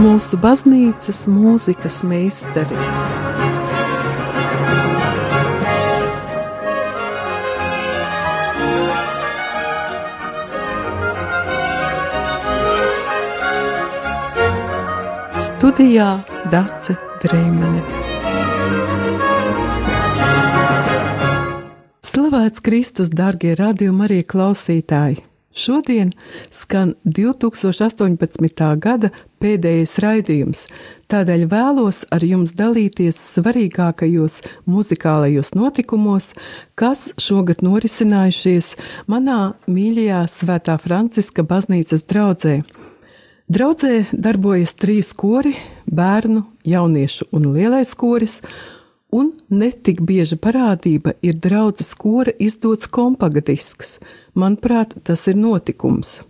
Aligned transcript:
mūsu 0.00 0.38
baznīcas 0.40 1.26
mūzikas 1.28 2.00
meistari. 2.08 2.76
Studijā 15.40 16.10
Dace 16.52 16.96
Dreimane. 17.20 17.82
Slavēts 22.10 22.64
Kristus, 22.64 23.12
darbie 23.12 23.52
radījumi, 23.58 24.06
arī 24.08 24.22
klausītāji! 24.24 25.29
Šodien 25.50 26.12
skan 26.50 26.92
2018. 27.04 28.78
gada 28.78 29.08
pēdējais 29.42 29.96
raidījums, 29.98 30.60
tādēļ 31.10 31.48
vēlos 31.50 32.04
ar 32.14 32.22
jums 32.22 32.52
dalīties 32.54 33.18
svarīgākajos 33.18 34.36
muzikālajos 34.70 35.50
notikumos, 35.58 36.30
kas 36.78 37.08
šogad 37.18 37.64
norisinājušies 37.66 38.76
manā 39.10 39.56
mīļajā 39.66 40.22
Svētā 40.30 40.78
Franciska 40.78 41.42
baznīcas 41.42 42.06
draudzē. 42.06 42.60
Draudzē 43.50 44.04
darbojas 44.14 44.76
trīs 44.78 45.10
kori- 45.10 45.56
bērnu, 45.98 46.44
jauniešu 46.62 47.26
un 47.32 47.50
lielais 47.56 47.90
koris, 47.98 48.38
un 49.12 49.32
netik 49.48 50.00
bieža 50.06 50.38
parādība 50.40 51.14
ir 51.22 51.38
draudzes 51.42 51.92
kora 51.98 52.32
izdots 52.38 52.88
kompaktisks. 52.90 53.98
Manuprāt, 54.34 54.96
tas 55.04 55.26
ir 55.30 55.38
notikums. 55.38 56.20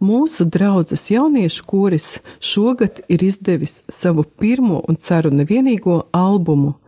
Mūsu 0.00 0.46
draudzes 0.48 1.10
jauniešu 1.12 1.64
koris 1.68 2.06
šogad 2.40 3.02
ir 3.08 3.24
izdevis 3.24 3.82
savu 3.88 4.24
pirmo 4.24 4.80
un 4.88 4.96
ceru 4.96 5.32
nevienīgo 5.34 6.06
albumu. 6.16 6.78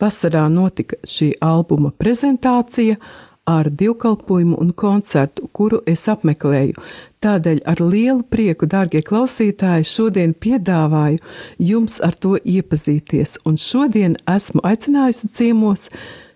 Vasarā 0.00 0.46
notika 0.48 0.96
šī 1.04 1.34
albuma 1.44 1.90
prezentācija, 1.90 2.96
ar 3.44 3.68
dievkalpojumu 3.70 4.56
un 4.60 4.72
koncertu, 4.72 5.48
kuru 5.52 5.80
es 5.86 6.06
apmeklēju. 6.08 6.80
Tādēļ 7.24 7.62
ar 7.68 7.80
lielu 7.80 8.24
prieku, 8.28 8.68
dārgie 8.68 9.00
klausītāji, 9.04 9.86
šodien 9.88 10.34
piedāvāju 10.34 11.20
jums 11.58 12.00
ar 12.04 12.16
to 12.16 12.36
iepazīties, 12.40 13.38
un 13.48 13.56
šodien 13.60 14.18
esmu 14.28 14.64
aicinājusi 14.64 15.32
ciemos 15.32 15.88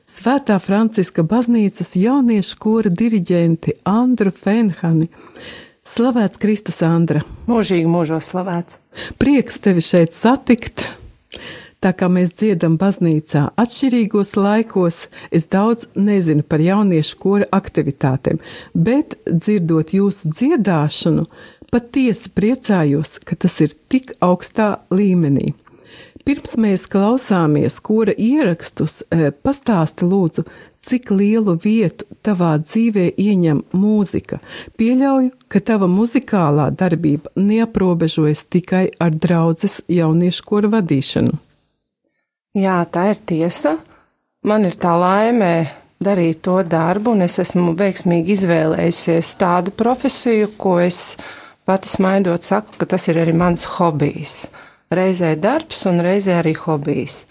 Svētā 0.09 0.57
Franciska 0.57 1.21
baznīcas 1.21 1.93
jauniešu 2.01 2.57
kora 2.63 2.89
diriģenti 2.89 3.75
Andru 3.85 4.33
Fenhani. 4.33 5.11
Slavēts 5.85 6.41
Kristus, 6.41 6.81
Andra! 6.85 7.21
Mūžīgi 7.49 7.89
mūžos 7.89 8.31
slavēts! 8.33 8.81
Prieks 9.21 9.61
tevi 9.65 9.85
šeit 9.85 10.17
satikt! 10.17 10.87
Tā 11.79 11.93
kā 11.95 12.09
mēs 12.11 12.33
dziedam 12.35 12.75
baznīcā 12.75 13.45
atšķirīgos 13.63 14.33
laikos, 14.35 15.05
es 15.31 15.47
daudz 15.47 15.87
nezinu 15.95 16.43
par 16.43 16.59
jauniešu 16.59 17.21
kora 17.23 17.47
aktivitātēm, 17.55 18.41
bet 18.75 19.15
dzirdot 19.29 19.95
jūsu 19.95 20.33
dziedāšanu, 20.35 21.29
patiesi 21.71 22.35
priecājos, 22.35 23.21
ka 23.23 23.39
tas 23.39 23.61
ir 23.63 23.79
tik 23.95 24.11
augstā 24.19 24.73
līmenī. 24.91 25.53
Pirms 26.27 26.59
mēs 26.61 26.91
klausāmies 26.91 27.79
kora 27.81 28.13
ierakstus, 28.13 29.05
eh, 29.15 29.31
pastāsti 29.31 30.05
lūdzu, 30.05 30.45
cik 30.83 31.11
lielu 31.15 31.55
vietu 31.63 32.05
tavā 32.27 32.57
dzīvē 32.59 33.15
ieņem 33.15 33.63
mūzika. 33.73 34.43
Pieļauju, 34.77 35.31
ka 35.49 35.61
tava 35.61 35.87
muzikālā 35.87 36.73
darbība 36.75 37.31
neaprobežojas 37.37 38.45
tikai 38.51 38.89
ar 39.01 39.15
draudzes 39.15 39.81
jauniešu 39.89 40.45
kora 40.45 40.69
vadīšanu. 40.69 41.39
Jā, 42.59 42.79
tā 42.91 43.11
ir 43.13 43.21
tiesa. 43.23 43.77
Man 44.49 44.65
ir 44.67 44.79
tā 44.81 44.95
laime 44.99 45.69
darīt 46.03 46.41
to 46.47 46.57
darbu, 46.67 47.13
un 47.15 47.23
es 47.27 47.37
esmu 47.43 47.75
veiksmīgi 47.79 48.35
izvēlējusies 48.35 49.35
tādu 49.39 49.75
profesiju, 49.79 50.53
ko 50.59 50.79
es 50.83 51.19
pati 51.69 51.91
smaidot 51.91 52.47
saku, 52.47 52.75
ka 52.81 52.89
tas 52.95 53.07
ir 53.11 53.21
arī 53.23 53.35
mans 53.37 53.67
hobijs. 53.77 54.49
Reizē 54.91 55.35
darbs 55.39 55.85
un 55.91 56.01
reizē 56.03 56.39
arī 56.41 56.57
hobijs. 56.59 57.27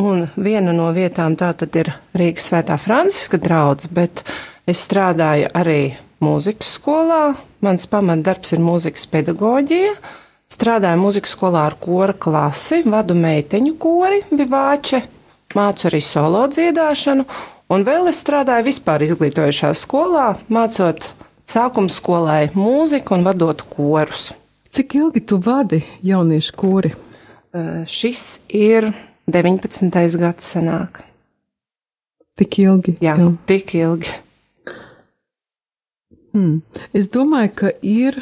Un 0.00 0.24
viena 0.34 0.72
no 0.74 0.88
vietām 0.96 1.36
tā 1.38 1.52
tad 1.54 1.76
ir 1.78 1.92
Rīgas 2.18 2.48
svētā 2.50 2.78
Franciska 2.80 3.38
draudz, 3.38 3.86
bet 3.86 4.24
es 4.66 4.82
strādāju 4.88 5.52
arī 5.54 5.94
mūzikas 6.24 6.74
skolā. 6.80 7.22
Mans 7.62 7.86
pamatdarbs 7.92 8.56
ir 8.56 8.64
mūzikas 8.64 9.06
pedagoģija 9.12 9.94
Strādāju 10.54 11.00
mūzikas 11.00 11.32
skolā 11.34 11.64
ar 11.66 11.74
kora 11.82 12.14
klasi, 12.14 12.84
vadu 12.86 13.16
meiteņu 13.18 13.72
kori, 13.80 14.20
bivāče, 14.30 15.00
mācu 15.58 15.88
arī 15.88 15.98
solo 16.04 16.44
dziedāšanu, 16.52 17.24
un 17.74 17.86
vēl 17.86 18.10
es 18.12 18.20
strādāju 18.22 18.68
vispār 18.68 19.02
izglītojušā 19.08 19.72
skolā, 19.80 20.28
mācot 20.54 21.08
sākuma 21.48 21.90
skolai 21.90 22.52
mūziku 22.54 23.16
un 23.16 23.26
vadot 23.26 23.64
korus. 23.72 24.30
Cik 24.74 24.94
ilgi 25.00 25.24
tu 25.26 25.40
vadi 25.42 25.80
jauniešu 26.06 26.54
kori? 26.58 26.92
Šis 27.90 28.22
ir 28.54 28.92
19. 29.30 29.90
gads 30.22 30.54
senāk. 30.54 31.02
Tik 32.38 32.60
ilgi? 32.62 32.96
Jā, 33.02 33.16
jā. 33.18 33.28
tik 33.50 33.74
ilgi. 33.78 34.14
Hmm. 36.34 36.62
Es 36.94 37.10
domāju, 37.14 37.52
ka 37.54 37.70
ir 37.78 38.18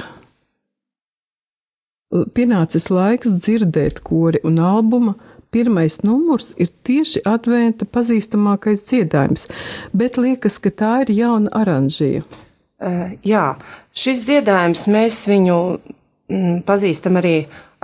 pienācis 2.35 2.89
laiks 2.93 3.33
dzirdēt 3.41 4.03
kori 4.05 4.43
un 4.45 4.61
albuma. 4.63 5.15
Pirmais 5.53 5.99
numurs 6.01 6.55
ir 6.57 6.71
tieši 6.87 7.21
adventa 7.29 7.85
pazīstamākais 7.85 8.87
dziedājums, 8.89 9.45
bet 9.93 10.17
liekas, 10.17 10.57
ka 10.57 10.73
tā 10.73 10.93
ir 11.03 11.13
jauna 11.13 11.53
oranžija. 11.61 12.23
Uh, 12.83 13.13
jā, 13.21 13.51
šis 13.93 14.25
dziedājums 14.25 14.87
mēs 14.89 15.21
viņu 15.29 15.59
mm, 15.77 16.63
pazīstam 16.65 17.21
arī 17.21 17.35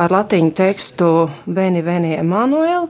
ar 0.01 0.15
latīņu 0.17 0.55
tekstu 0.57 1.11
Veni 1.45 1.85
Veni 1.85 2.17
Emanuelu, 2.17 2.89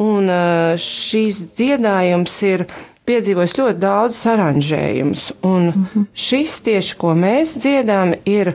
un 0.00 0.32
uh, 0.32 0.72
šīs 0.80 1.44
dziedājums 1.52 2.40
ir 2.48 2.64
piedzīvojis 3.04 3.58
ļoti 3.60 3.80
daudz 3.84 4.22
aranžējumus, 4.32 5.30
un 5.44 5.68
mm 5.68 5.84
-hmm. 5.84 6.06
šis 6.14 6.60
tieši, 6.64 6.96
ko 6.96 7.12
mēs 7.12 7.58
dziedām, 7.60 8.14
ir 8.24 8.54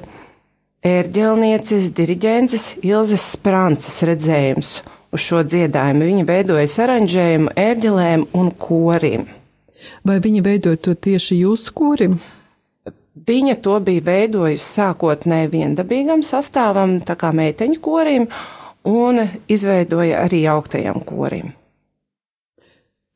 ērģelnieces, 0.86 1.92
diriģences 1.96 2.66
Ilzes 2.88 3.26
Sprances 3.34 4.00
redzējums 4.08 4.80
uz 5.12 5.26
šo 5.26 5.44
dziedājumu. 5.44 6.08
Viņa 6.08 6.26
veidoja 6.30 6.68
aranžējumu 6.86 7.54
ērģelēm 7.60 8.26
un 8.40 8.52
korim. 8.56 9.28
Vai 10.08 10.20
viņa 10.24 10.44
veidoja 10.46 10.80
to 10.80 10.96
tieši 10.96 11.42
jūsu 11.42 11.76
korim? 11.76 12.20
Viņa 13.30 13.58
to 13.64 13.76
bija 13.84 14.06
veidojusi 14.06 14.64
sākotnēji 14.64 15.52
viendabīgam 15.52 16.24
sastāvam, 16.24 17.00
tā 17.04 17.18
kā 17.20 17.34
meiteņu 17.36 17.82
korim, 17.84 18.30
un 18.88 19.26
izveidoja 19.52 20.24
arī 20.24 20.46
augtajam 20.48 21.02
korim. 21.04 21.52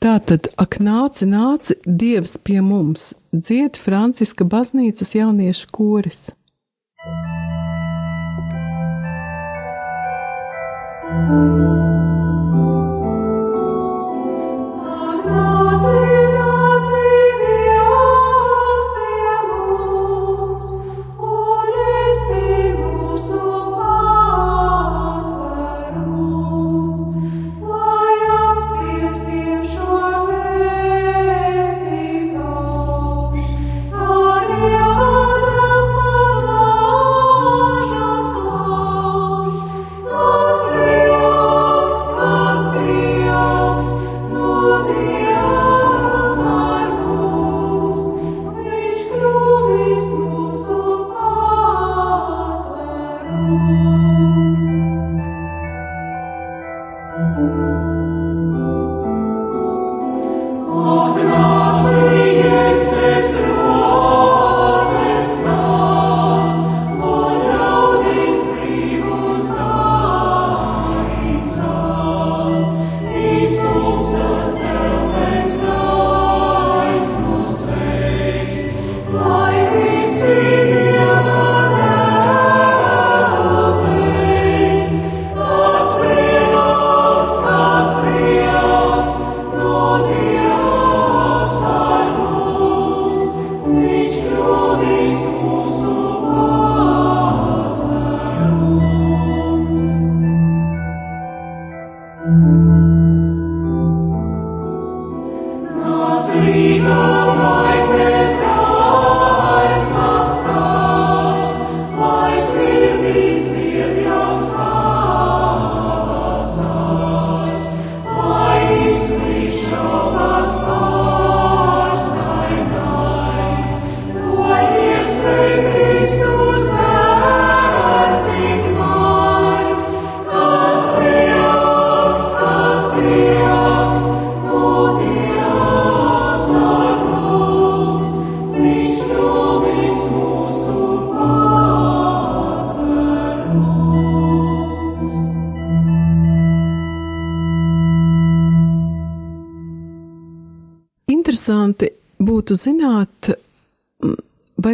Tā 0.03 0.17
tad, 0.19 0.49
ak, 0.59 0.81
nāci, 0.83 1.23
nāci, 1.31 1.77
Dievs 1.87 2.35
pie 2.43 2.59
mums, 2.59 3.13
dzied 3.31 3.79
Franciska 3.79 4.43
baznīcas 4.43 5.15
jauniešu 5.15 5.69
koris. 5.71 6.25
thank 11.13 11.29
you 11.29 11.92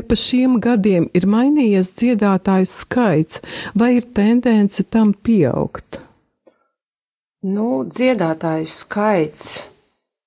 pa 0.10 0.18
šiem 0.18 0.58
gadiem 0.64 1.08
ir 1.14 1.30
mainījies 1.30 1.94
dziedātāju 2.00 2.70
skaits, 2.70 3.44
vai 3.78 3.96
ir 4.00 4.10
tendence 4.18 4.84
tam 4.90 5.14
pieaugt? 5.14 6.02
Nu, 7.46 7.86
dziedātāju 7.88 8.68
skaits. 8.68 9.60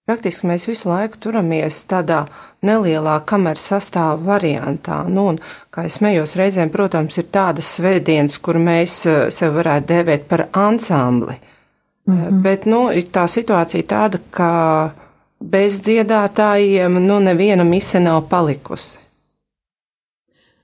Praktiski 0.08 0.48
mēs 0.50 0.64
visu 0.66 0.88
laiku 0.88 1.18
turamies 1.22 1.82
tādā 1.90 2.24
nelielā 2.66 3.18
kameras 3.26 3.66
sastāva 3.70 4.16
variantā. 4.32 5.02
Nu, 5.10 5.28
un, 5.32 5.38
kā 5.74 5.84
es 5.88 5.98
smējos, 6.00 6.34
reizēm, 6.38 6.72
protams, 6.74 7.18
ir 7.20 7.28
tādas 7.34 7.68
svētdienas, 7.76 8.38
kur 8.42 8.58
mēs 8.62 8.96
eh, 9.10 9.20
sev 9.34 9.58
varētu 9.58 9.90
dēvēt 9.92 10.26
par 10.30 10.46
ansambli. 10.52 11.36
Mm 12.06 12.16
-hmm. 12.18 12.42
Bet, 12.42 12.66
nu, 12.66 12.88
tā 13.12 13.28
situācija 13.28 13.86
tāda, 13.86 14.18
ka 14.30 14.50
bez 15.40 15.80
dziedātājiem, 15.82 16.98
nu, 17.06 17.20
neviena 17.20 17.64
mise 17.64 18.00
nav 18.00 18.22
palikusi. 18.28 18.98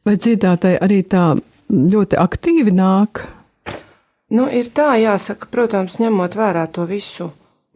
Vai 0.08 0.14
dziedātāji 0.16 0.78
arī 0.80 1.02
tā 1.04 1.22
ļoti 1.68 2.16
aktīvi 2.16 2.72
nāk? 2.72 3.26
Nu, 4.32 4.46
ir 4.48 4.70
tā, 4.72 4.94
jāsaka, 4.96 5.50
protams, 5.52 5.98
ņemot 6.00 6.32
vērā 6.38 6.62
to 6.72 6.86
visu 6.88 7.26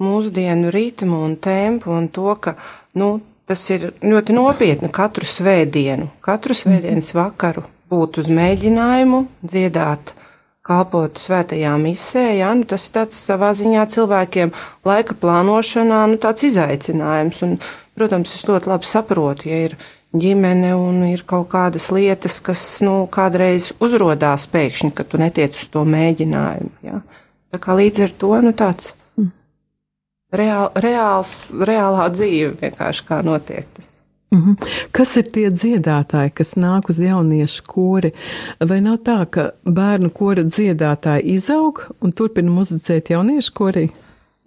mūsdienu 0.00 0.70
ritmu 0.72 1.18
un 1.26 1.36
tempu 1.36 1.92
un 1.92 2.08
to, 2.08 2.32
ka, 2.40 2.54
nu, 2.96 3.10
tas 3.44 3.66
ir 3.74 3.90
ļoti 4.00 4.38
nopietni 4.38 4.88
katru 4.88 5.28
svētdienu, 5.28 6.08
katru 6.24 6.56
svētdienas 6.56 7.12
vakaru 7.18 7.66
būt 7.92 8.22
uz 8.22 8.32
mēģinājumu 8.32 9.26
dziedāt, 9.44 10.14
kalpot 10.64 11.20
svētajā 11.20 11.76
misē, 11.84 12.30
jā, 12.40 12.54
nu, 12.56 12.64
tas 12.64 12.88
ir 12.88 12.96
tāds 12.96 13.20
savā 13.28 13.52
ziņā 13.58 13.84
cilvēkiem 13.92 14.56
laika 14.88 15.20
plānošanā, 15.20 16.04
nu, 16.08 16.20
tāds 16.22 16.48
izaicinājums, 16.48 17.44
un, 17.44 17.58
protams, 17.92 18.38
es 18.38 18.48
ļoti 18.48 18.72
labi 18.72 18.88
saprotu, 18.88 19.52
ja 19.52 19.66
ir 19.68 19.76
ģimene 20.12 20.74
un 20.76 21.02
ir 21.08 21.24
kaut 21.28 21.48
kādas 21.52 21.88
lietas, 21.94 22.40
kas, 22.44 22.62
nu, 22.84 23.06
kādreiz 23.12 23.70
uzrodās 23.82 24.46
pēkšņi, 24.52 24.92
ka 24.96 25.06
tu 25.08 25.20
netiec 25.20 25.56
uz 25.56 25.70
to 25.72 25.84
mēģinājumu. 25.88 26.72
Ja? 26.86 27.00
Tā 27.52 27.60
kā 27.62 27.76
līdz 27.78 28.04
ar 28.06 28.14
to, 28.20 28.34
nu, 28.44 28.52
tāds 28.56 28.92
mm. 29.16 29.32
reāl, 30.36 30.70
reāls, 30.84 31.34
reālā 31.56 32.10
dzīve 32.12 32.54
vienkārši 32.60 33.08
kā 33.08 33.22
notiek 33.24 33.68
tas. 33.76 33.98
Mm 34.32 34.40
-hmm. 34.44 34.68
Kas 34.90 35.16
ir 35.16 35.30
tie 35.32 35.50
dziedātāji, 35.50 36.30
kas 36.30 36.54
nāk 36.56 36.88
uz 36.88 36.98
jauniešu 36.98 37.62
kori? 37.66 38.12
Vai 38.60 38.80
nav 38.80 38.96
tā, 38.96 39.26
ka 39.30 39.50
bērnu 39.64 40.10
kora 40.10 40.42
dziedātāji 40.42 41.22
izaug 41.22 41.80
un 42.00 42.12
turpina 42.12 42.50
muzicēt 42.50 43.10
jauniešu 43.10 43.52
korī? 43.52 43.88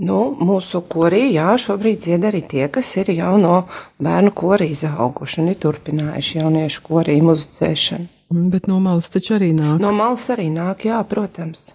Nu, 0.03 0.36
mūsu 0.36 0.81
korī, 0.92 1.30
jā, 1.31 1.53
šobrīd 1.56 2.01
dzied 2.03 2.25
arī 2.27 2.42
tie, 2.44 2.65
kas 2.68 2.89
ir 3.00 3.13
jau 3.15 3.38
no 3.39 3.62
bērnu 4.03 4.33
korī 4.36 4.68
izauguši 4.74 5.39
un 5.39 5.51
ir 5.53 5.59
turpinājuši 5.63 6.42
jauniešu 6.42 6.81
korī 6.83 7.15
muzicēšanu. 7.24 8.09
Mm, 8.33 8.50
bet 8.51 8.68
no 8.68 8.81
malas 8.83 9.07
taču 9.13 9.38
arī 9.38 9.53
nāk. 9.56 9.77
No 9.80 9.94
malas 9.95 10.25
arī 10.33 10.50
nāk, 10.51 10.83
jā, 10.89 11.00
protams. 11.07 11.69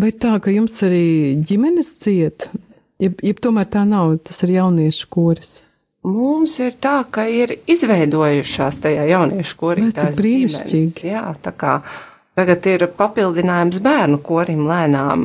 Vai 0.00 0.14
tā, 0.16 0.38
ka 0.40 0.54
jums 0.54 0.78
arī 0.86 1.36
ģimenes 1.44 1.90
ciet, 2.00 2.48
jeb, 3.02 3.20
jeb 3.20 3.44
tomēr 3.44 3.68
tā 3.68 3.84
nav, 3.88 4.14
tas 4.24 4.40
ir 4.46 4.54
jauniešu 4.56 5.10
koris? 5.12 5.58
Mums 6.08 6.56
ir 6.64 6.72
tā, 6.82 6.96
ka 7.12 7.28
ir 7.28 7.58
izveidojušās 7.70 8.80
tajā 8.82 9.04
jauniešu 9.12 9.58
korī. 9.60 9.90
Tas 9.94 10.16
ir 10.16 10.22
brīnišķīgi. 10.22 11.04
Jā, 11.12 11.28
tā 11.44 11.52
kā 11.52 11.76
Tagad 12.32 12.64
ir 12.70 12.86
papildinājums 12.96 13.82
bērnu 13.84 14.22
korim 14.24 14.64
lēnām 14.64 15.24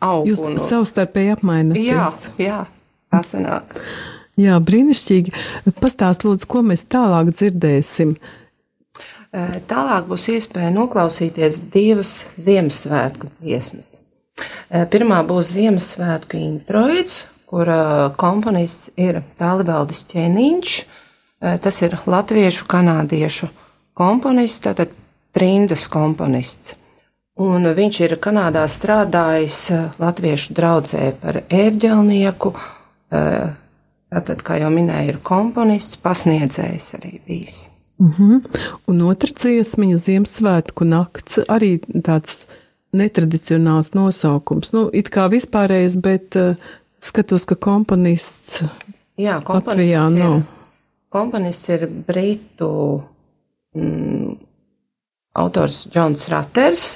aug. 0.00 0.24
Jūs 0.24 0.46
un... 0.48 0.56
savstarpēji 0.56 1.34
apmainaties. 1.34 1.84
Jā, 1.90 2.06
jā, 2.40 2.60
tā 3.12 3.20
sanāk. 3.28 3.76
Jā, 4.40 4.56
brīnišķīgi. 4.64 5.34
Pastāst 5.80 6.24
lūdzu, 6.24 6.48
ko 6.48 6.64
mēs 6.64 6.86
tālāk 6.92 7.34
dzirdēsim. 7.34 8.16
Tālāk 9.68 10.08
būs 10.08 10.28
iespēja 10.32 10.72
noklausīties 10.72 11.60
divas 11.72 12.12
Ziemassvētku 12.40 13.28
dziesmas. 13.36 13.94
Pirmā 14.92 15.22
būs 15.28 15.52
Ziemassvētku 15.56 16.40
introids, 16.40 17.26
kur 17.48 17.68
komponists 18.20 18.92
ir 18.96 19.22
Tālibaldis 19.36 20.06
Ķeniņš. 20.08 20.76
Tas 21.64 21.82
ir 21.84 21.98
latviešu 22.08 22.64
kanādiešu 22.68 23.50
komponists, 23.96 24.64
tātad 24.64 24.92
trimdas 25.36 25.86
komponists. 25.92 26.76
Un 27.36 27.68
viņš 27.76 28.00
ir 28.06 28.16
Kanādā 28.24 28.64
strādājis 28.64 29.60
eh, 29.74 29.86
latviešu 30.00 30.56
draudzē 30.56 31.10
par 31.20 31.42
ērģelnieku. 31.52 32.52
Eh, 33.12 33.50
tātad, 34.12 34.44
kā 34.46 34.56
jau 34.62 34.70
minēju, 34.72 35.12
ir 35.12 35.18
komponists, 35.26 36.00
pasniedzējs 36.00 36.94
arī 36.96 37.18
bijis. 37.26 37.66
Mm 38.00 38.14
-hmm. 38.18 38.60
Un 38.86 39.02
otra 39.02 39.32
dziesmiņa, 39.32 39.96
Ziemassvētku 39.96 40.84
nakts, 40.84 41.38
arī 41.48 41.78
tāds 42.04 42.46
netradicionāls 42.92 43.94
nosaukums. 43.94 44.72
Nu, 44.72 44.90
it 44.92 45.10
kā 45.10 45.28
vispārējais, 45.32 45.96
bet 46.00 46.36
uh, 46.36 46.56
skatos, 47.00 47.44
ka 47.44 47.54
komponists. 47.54 48.62
Jā, 49.16 49.40
komponists 49.44 49.76
Latvijā 49.76 50.10
ir, 50.10 50.18
nav. 50.18 50.42
Komponists 51.08 51.68
ir 51.68 51.88
Britu 52.06 53.02
mm, 53.74 54.25
autors 55.36 55.84
Džons 55.92 56.28
Raters, 56.32 56.86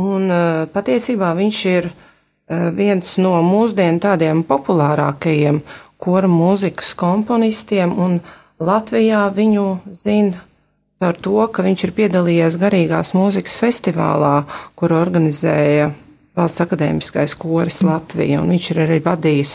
un 0.00 0.28
uh, 0.28 0.66
patiesībā 0.72 1.32
viņš 1.38 1.62
ir 1.70 1.88
uh, 1.90 2.68
viens 2.76 3.16
no 3.22 3.38
mūsdienu 3.44 4.02
tādiem 4.02 4.44
populārākajiem 4.48 5.62
kora 6.00 6.28
mūzikas 6.30 6.94
komponistiem, 6.98 7.92
un 7.92 8.20
Latvijā 8.60 9.24
viņu 9.32 9.66
zina 9.96 10.46
par 11.00 11.16
to, 11.16 11.46
ka 11.48 11.64
viņš 11.64 11.86
ir 11.86 11.92
piedalījies 11.96 12.58
garīgās 12.60 13.14
mūzikas 13.16 13.56
festivālā, 13.60 14.42
kuru 14.76 14.98
organizēja 15.00 15.90
Valsts 16.36 16.62
akadēmiskais 16.62 17.34
koris 17.40 17.80
Latvija, 17.82 18.38
un 18.40 18.52
viņš 18.52 18.66
ir 18.70 18.82
arī 18.84 18.98
vadījis 19.02 19.54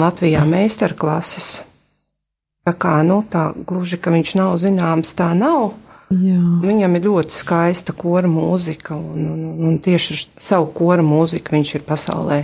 Latvijā 0.00 0.44
meistarklases. 0.48 1.48
Tā 2.64 2.72
kā, 2.78 2.94
nu, 3.06 3.20
tā 3.28 3.50
gluži, 3.52 3.98
ka 4.00 4.12
viņš 4.14 4.32
nav 4.38 4.56
zināms, 4.62 5.12
tā 5.18 5.32
nav, 5.36 5.74
Jā. 6.08 6.40
Viņam 6.62 6.96
ir 6.96 7.04
ļoti 7.04 7.34
skaista 7.36 7.92
kora 7.92 8.28
mūzika, 8.32 8.96
un, 8.96 9.26
un, 9.28 9.48
un, 9.68 9.74
tieši 9.84 10.14
ar 10.14 10.22
savu 10.50 10.70
kora 10.76 11.04
mūziku 11.04 11.52
viņš 11.52 11.74
ir 11.76 11.84
pasaulē 11.88 12.38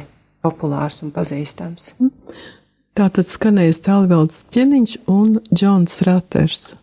populārs 0.45 1.01
un 1.05 1.13
pazīstams. 1.15 1.95
Tātad 2.95 3.27
skanējas 3.27 3.81
Tālvelds 3.87 4.45
ķeniņš 4.55 4.99
un 5.11 5.39
Džons 5.49 6.03
Raters. 6.07 6.75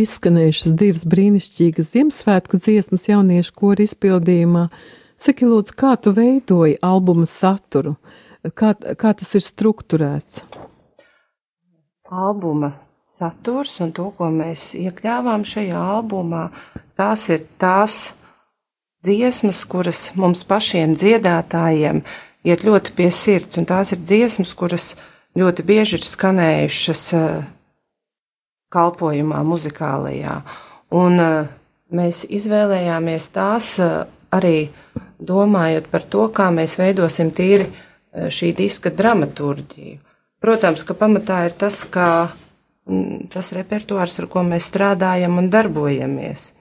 Ir 0.00 0.06
izskanējušas 0.06 0.74
divas 0.78 1.04
brīnišķīgas 1.10 1.92
Ziemassvētku 1.92 2.60
dziesmas 2.60 3.08
jauniešu 3.08 3.52
kori 3.56 3.84
izpildījumā. 3.88 4.66
Saki, 5.20 5.44
lūdzu, 5.44 5.74
kā 5.76 5.96
tu 6.00 6.14
veidoji 6.16 6.78
albuma 6.80 7.26
saturu? 7.28 7.96
Kā, 8.56 8.72
kā 8.74 9.12
tas 9.12 9.34
ir 9.36 9.44
strukturēts? 9.44 10.40
Albuma 12.08 12.72
saturs 13.04 13.76
un 13.84 13.92
to, 13.92 14.08
ko 14.16 14.30
mēs 14.32 14.72
iekļāvām 14.78 15.44
šajā 15.44 15.84
albumā, 15.98 16.48
tās 16.96 17.28
ir 17.28 17.44
tās 17.60 18.14
dziesmas, 19.04 19.64
kuras 19.68 20.10
mums 20.16 20.46
pašiem 20.48 20.96
dziedātājiem 20.96 22.04
iet 22.48 22.64
ļoti 22.64 22.96
pie 22.96 23.10
sirds, 23.12 23.60
un 23.60 23.68
tās 23.68 23.92
ir 23.92 24.00
dziesmas, 24.00 24.54
kuras 24.56 24.94
ļoti 25.36 25.66
bieži 25.66 25.98
ir 25.98 26.06
skanējušas 26.06 27.08
uh, 27.18 27.42
kalpojumā, 28.72 29.42
muzikālajā. 29.46 30.40
Un 30.96 31.22
uh, 31.22 31.50
mēs 31.94 32.24
izvēlējāmies 32.30 33.30
tās 33.34 33.74
uh, 33.82 34.04
arī 34.34 34.70
domājot 35.20 35.90
par 35.90 36.06
to, 36.08 36.28
kā 36.34 36.48
mēs 36.54 36.78
veidosim 36.80 37.32
tīri 37.34 37.68
šī 38.10 38.54
diska 38.58 38.90
dramaturģiju. 38.90 39.98
Protams, 40.40 40.84
ka 40.88 40.96
pamatā 40.96 41.42
ir 41.46 41.56
tas, 41.58 41.82
mm, 41.92 43.28
tas 43.32 43.52
repertuārs, 43.52 44.16
ar 44.22 44.26
ko 44.32 44.42
mēs 44.46 44.70
strādājam 44.70 45.36
un 45.38 45.50
darbojamies. 45.52 46.52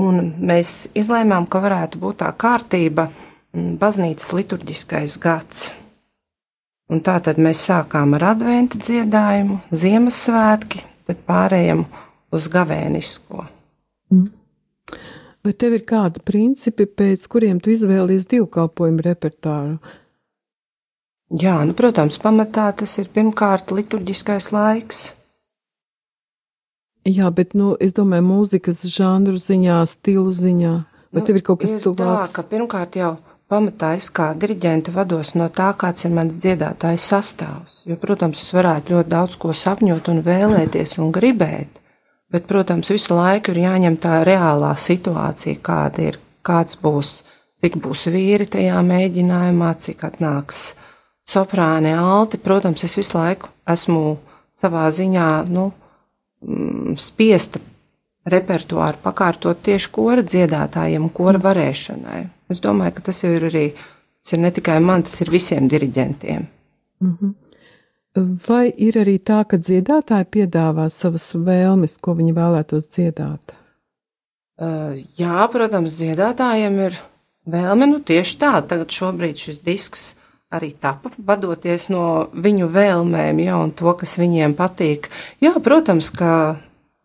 Un 0.00 0.32
mēs 0.40 0.88
izlēmām, 0.96 1.46
ka 1.46 1.60
varētu 1.60 2.00
būt 2.00 2.22
tā 2.22 2.30
kārtība 2.32 3.10
baznīcas 3.52 4.32
liturģiskais 4.32 5.18
gads. 5.20 5.66
Un 6.92 7.02
tā 7.04 7.18
tad 7.24 7.38
mēs 7.40 7.66
sākām 7.68 8.16
ar 8.16 8.24
adventa 8.32 8.80
dziedājumu, 8.80 9.60
Ziemassvētki, 9.72 10.80
tad 11.12 11.24
pārējām 11.28 11.86
uz 12.32 12.48
gavēnisko. 12.52 13.46
Mm. 14.12 14.30
Vai 15.42 15.52
tev 15.58 15.74
ir 15.74 15.82
kādi 15.86 16.22
principi, 16.22 16.86
pēc 16.86 17.26
kuriem 17.30 17.58
tu 17.62 17.72
izvēlies 17.72 18.28
divkalpojumu 18.30 19.02
repertuāru? 19.02 19.80
Jā, 21.32 21.56
nu, 21.66 21.74
protams, 21.74 22.20
pamatā 22.20 22.68
tas 22.76 22.92
ir 23.00 23.08
pirmkārt 23.12 23.72
liturģiskais 23.72 24.50
laiks. 24.52 25.02
Jā, 27.08 27.32
bet, 27.34 27.56
nu, 27.58 27.72
es 27.82 27.96
domāju, 27.96 28.22
mūzikas 28.28 28.84
žanru 28.92 29.34
ziņā, 29.40 29.80
stilu 29.90 30.30
ziņā, 30.36 30.74
vai 31.10 31.22
nu, 31.22 31.26
tev 31.26 31.40
ir 31.40 31.44
kaut 31.48 31.64
kas 31.64 31.74
tuvāks? 31.82 32.30
Tā, 32.30 32.36
ka 32.36 32.44
pirmkārt 32.52 33.00
jau 33.00 33.16
pamatā 33.52 33.92
es 33.98 34.08
kā 34.14 34.30
diriģente 34.38 34.94
vados 34.94 35.34
no 35.36 35.50
tā, 35.52 35.68
kāds 35.78 36.06
ir 36.06 36.14
mans 36.16 36.38
dziedātājs 36.40 37.04
sastāvs. 37.12 37.82
Jo, 37.88 37.98
protams, 38.00 38.40
es 38.40 38.54
varētu 38.56 38.96
ļoti 38.96 39.12
daudz 39.12 39.36
ko 39.42 39.52
sapņot 39.52 40.08
un 40.12 40.22
vēlēties 40.24 40.96
un 41.02 41.12
gribēt, 41.12 41.80
bet, 42.32 42.48
protams, 42.48 42.92
visu 42.94 43.18
laiku 43.18 43.52
ir 43.52 43.62
jāņem 43.66 43.98
tā 44.00 44.22
reālā 44.28 44.72
situācija, 44.80 45.60
kāda 45.64 46.08
ir, 46.08 46.20
kāds 46.46 46.80
būs, 46.80 47.18
cik 47.60 47.76
būs 47.84 48.06
vīri 48.14 48.48
tajā 48.50 48.80
mēģinājumā, 48.88 49.74
cik 49.84 50.06
atnāks 50.08 50.62
soprāni, 51.28 51.92
alti. 51.92 52.40
Protams, 52.40 52.84
es 52.88 52.96
visu 52.98 53.18
laiku 53.20 53.52
esmu 53.68 54.16
savā 54.56 54.88
ziņā, 54.94 55.28
nu, 55.52 55.68
mm, 56.42 56.96
spiesta 56.96 57.60
repertuāru 58.32 59.00
pakārtot 59.02 59.60
tieši 59.66 59.90
kora 59.92 60.22
dziedātājiem 60.22 61.08
kora 61.14 61.40
varēšanai. 61.42 62.22
Es 62.52 62.60
domāju, 62.64 62.96
ka 62.98 63.06
tas 63.08 63.22
jau 63.24 63.32
ir 63.32 63.46
arī, 63.48 63.64
tas 64.22 64.36
ir 64.36 64.42
ne 64.44 64.50
tikai 64.54 64.78
man, 64.84 65.04
tas 65.08 65.20
ir 65.24 65.32
visiem 65.32 65.68
diriģentiem. 65.72 66.46
Mm 67.02 67.16
-hmm. 67.20 67.34
Vai 68.48 68.72
ir 68.76 68.98
arī 69.00 69.16
tā, 69.18 69.40
ka 69.48 69.56
dziedātāji 69.56 70.26
piedāvā 70.36 70.90
savas 70.90 71.30
vēlmes, 71.34 71.96
ko 72.00 72.12
viņi 72.14 72.34
vēlētos 72.36 72.88
dziedāt? 72.92 73.54
Uh, 74.60 75.00
jā, 75.16 75.48
protams, 75.52 75.94
dziedātājiem 75.96 76.76
ir 76.86 76.98
vēlme, 77.48 77.86
nu 77.86 78.00
tieši 78.04 78.36
tā, 78.38 78.52
tagad 78.68 78.92
šobrīd 78.92 79.40
šis 79.40 79.62
disks 79.64 80.14
arī 80.52 80.74
tapa, 80.76 81.10
vadoties 81.16 81.88
no 81.88 82.28
viņu 82.36 82.68
vēlmēm, 82.68 83.40
ja, 83.40 83.56
un 83.56 83.72
to, 83.72 83.94
kas 83.96 84.18
viņiem 84.20 84.54
patīk. 84.58 85.08
Jā, 85.40 85.54
protams, 85.64 86.10
ka 86.12 86.58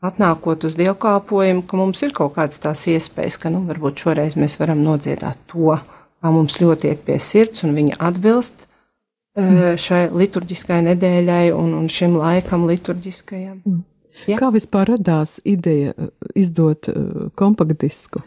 atnākot 0.05 0.67
uz 0.67 0.77
dievkalpojumu, 0.77 1.63
ka 1.67 1.79
mums 1.79 2.01
ir 2.05 2.13
kaut 2.15 2.35
kādas 2.37 2.61
tās 2.61 2.85
iespējas, 2.89 3.39
ka, 3.41 3.51
nu, 3.53 3.63
varbūt 3.67 4.03
šoreiz 4.05 4.37
mēs 4.39 4.57
varam 4.61 4.83
nodziedāt 4.85 5.39
to, 5.49 5.77
kā 6.21 6.33
mums 6.33 6.59
ļoti 6.61 6.91
iet 6.91 7.03
pie 7.07 7.17
sirds, 7.23 7.63
un 7.65 7.73
viņa 7.77 7.97
atbilst 8.09 8.67
mm. 9.37 9.77
šai 9.81 10.07
liturģiskai 10.13 10.81
nedēļai 10.91 11.45
un, 11.55 11.73
un 11.79 11.89
šim 11.91 12.17
laikam 12.19 12.67
liturģiskajam. 12.69 13.61
Mm. 13.65 13.83
Ja? 14.27 14.37
Kā 14.39 14.49
vispār 14.53 14.93
radās 14.93 15.37
ideja 15.45 15.93
izdot 16.37 16.89
uh, 16.89 17.29
kompaktdisku? 17.37 18.23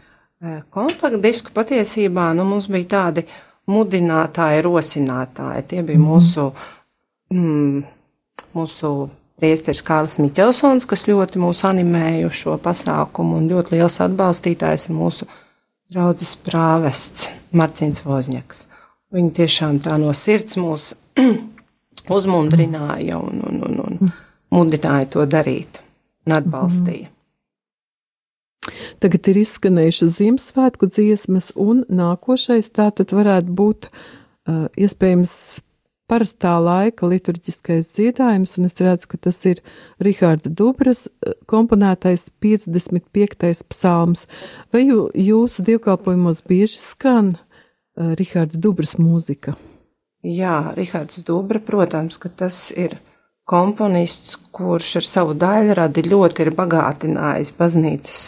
Kompaktdisku 0.73 1.53
patiesībā 1.53 2.31
nu, 2.33 2.47
mums 2.49 2.65
bija 2.71 2.87
tādi 2.95 3.25
mudinātāji, 3.69 4.63
rosinātāji. 4.65 5.65
Tie 5.69 5.81
bija 5.85 5.99
mm. 5.99 6.07
mūsu, 6.07 6.47
mm, 7.35 7.83
mūsu 8.57 8.93
priesteris 9.41 9.81
Kārlis 9.85 10.19
Miķelsons, 10.21 10.85
kas 10.89 11.07
ļoti 11.09 11.41
mūs 11.41 11.63
animēja 11.67 12.29
uz 12.29 12.37
šo 12.37 12.57
pasākumu 12.61 13.39
un 13.39 13.49
ļoti 13.49 13.77
liels 13.77 13.97
atbalstītājs 14.05 14.87
ir 14.87 14.97
mūsu 14.97 15.27
draudzes 15.91 16.35
prāvests 16.45 17.31
Marcins 17.57 18.03
Vozņaks. 18.05 18.67
Viņi 19.11 19.33
tiešām 19.41 19.79
tā 19.83 19.97
no 19.99 20.13
sirds 20.15 20.59
mūs 20.61 20.91
uzmundrināja 22.17 23.17
un, 23.17 23.41
un, 23.49 23.63
un, 23.67 23.81
un 23.87 24.13
mudināja 24.53 25.09
to 25.17 25.25
darīt 25.25 25.81
un 26.27 26.37
atbalstīja. 26.37 27.09
Tagad 29.01 29.27
ir 29.31 29.41
izskanējušas 29.41 30.19
Ziemassvētku 30.19 30.87
dziesmas, 30.91 31.49
un 31.57 31.81
nākošais 31.89 32.69
tā 32.75 32.91
tad 32.93 33.13
varētu 33.17 33.55
būt 33.57 33.89
uh, 33.89 34.67
iespējams 34.77 35.33
parastā 36.11 36.57
laika 36.59 37.07
liturģiskais 37.07 37.93
dziedājums, 37.95 38.57
un 38.59 38.67
es 38.67 38.75
redzu, 38.79 39.07
ka 39.11 39.19
tas 39.29 39.39
ir 39.47 39.61
Rihārda 40.03 40.51
Dubras 40.51 41.05
eh, 41.07 41.35
komponētais 41.49 42.27
55. 42.43 43.63
psalms. 43.71 44.27
Vai 44.73 44.85
jū, 44.89 45.05
jūsu 45.15 45.63
dievkalpojumos 45.69 46.43
bieži 46.49 46.81
skan 46.83 47.35
uh, 47.37 48.11
Rihārda 48.19 48.59
Dubras 48.59 48.97
mūzika? 48.99 49.55
Jā, 50.21 50.73
Rihārds 50.75 51.23
Dubra, 51.25 51.61
protams, 51.63 52.19
ka 52.21 52.29
tas 52.29 52.67
ir 52.75 52.99
komponists, 53.47 54.35
kurš 54.53 54.99
ar 54.99 55.07
savu 55.07 55.33
daļradi 55.39 56.05
ļoti 56.11 56.45
ir 56.45 56.51
bagātinājis 56.59 57.55
baznīcas, 57.57 58.21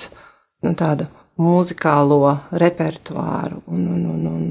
nu, 0.66 0.74
tādu 0.80 1.06
mūzikālo 1.40 2.38
repertuāru 2.62 3.62
un, 3.68 3.86
un, 3.94 4.06
un, 4.10 4.26
un 4.32 4.50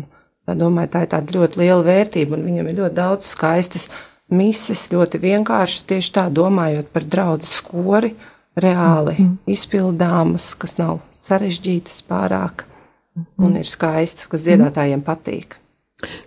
domāju, 0.59 0.91
tā 0.95 1.05
ir 1.05 1.13
tāda 1.15 1.37
ļoti 1.37 1.61
liela 1.63 1.83
vērtība, 1.87 2.37
un 2.37 2.45
viņam 2.49 2.69
ir 2.69 2.79
ļoti 2.81 2.97
daudz 2.97 3.31
skaistas 3.35 3.89
mises, 4.33 4.89
ļoti 4.93 5.21
vienkāršas, 5.23 5.87
tieši 5.91 6.13
tā 6.19 6.27
domājot 6.33 6.93
par 6.93 7.05
draudzes 7.05 7.59
skori, 7.61 8.15
reāli 8.57 9.15
mm 9.19 9.25
-hmm. 9.25 9.37
izpildāmas, 9.47 10.55
kas 10.55 10.79
nav 10.79 11.01
sarežģītas 11.15 12.05
pārāk 12.09 12.65
mm 12.65 13.23
-hmm. 13.23 13.45
un 13.47 13.57
ir 13.57 13.67
skaistas, 13.67 14.27
kas 14.27 14.45
dziedātājiem 14.45 15.03
patīk. 15.03 15.57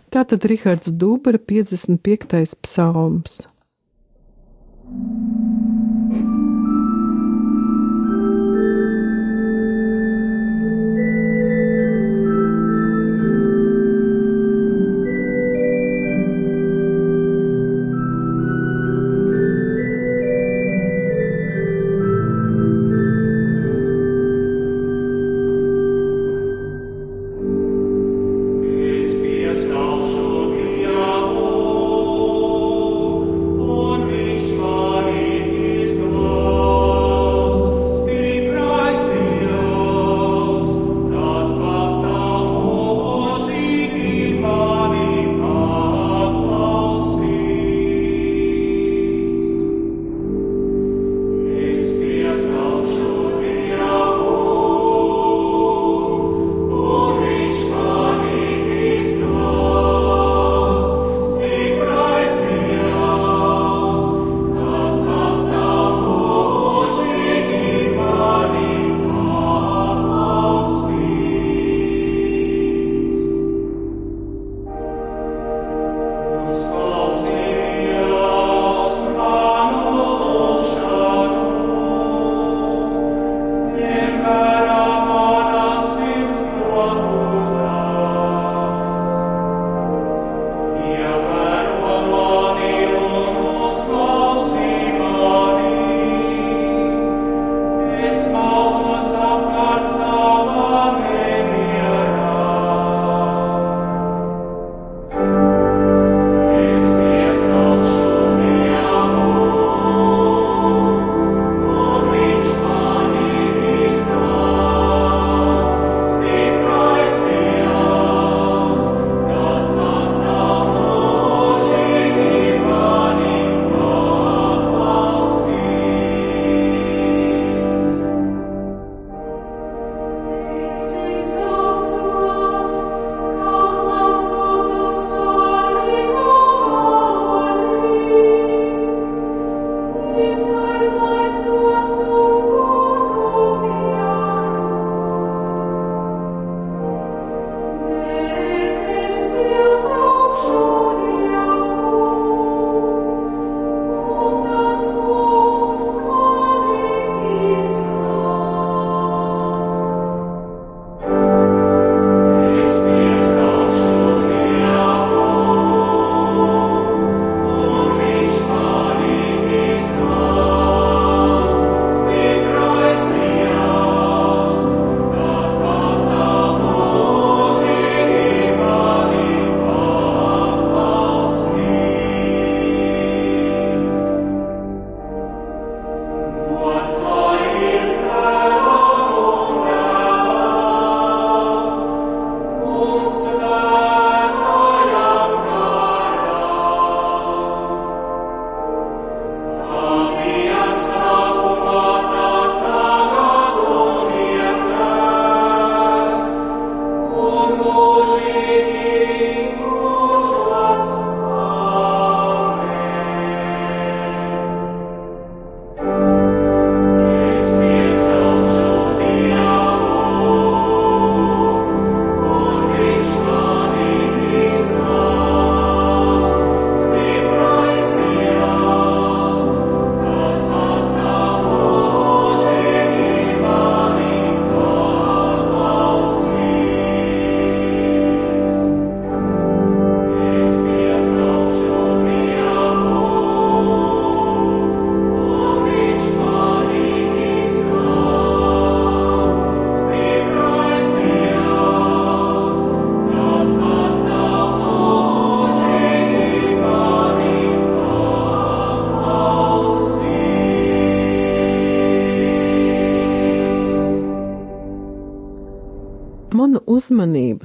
Tātad 0.09 0.45
Rihards 0.45 0.87
Dūbera 0.87 1.37
55. 1.37 2.55
psalms. 2.61 3.41
uzmanību 4.85 5.64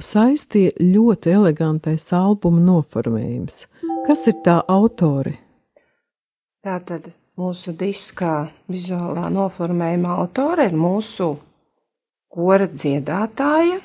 saistīja 0.05 0.73
ļoti 0.81 1.33
elegantais 1.35 2.07
albuma 2.13 2.61
noformējums. 2.65 3.65
Kas 4.07 4.25
ir 4.31 4.39
tā 4.45 4.59
autori? 4.67 5.37
Tātad 6.61 7.11
mūsu 7.39 7.73
diskā 7.77 8.49
vizuālā 8.69 9.29
noformējuma 9.33 10.17
autore 10.21 10.67
ir 10.69 10.75
mūsu 10.77 11.31
kora 12.31 12.67
dziedātāja, 12.69 13.79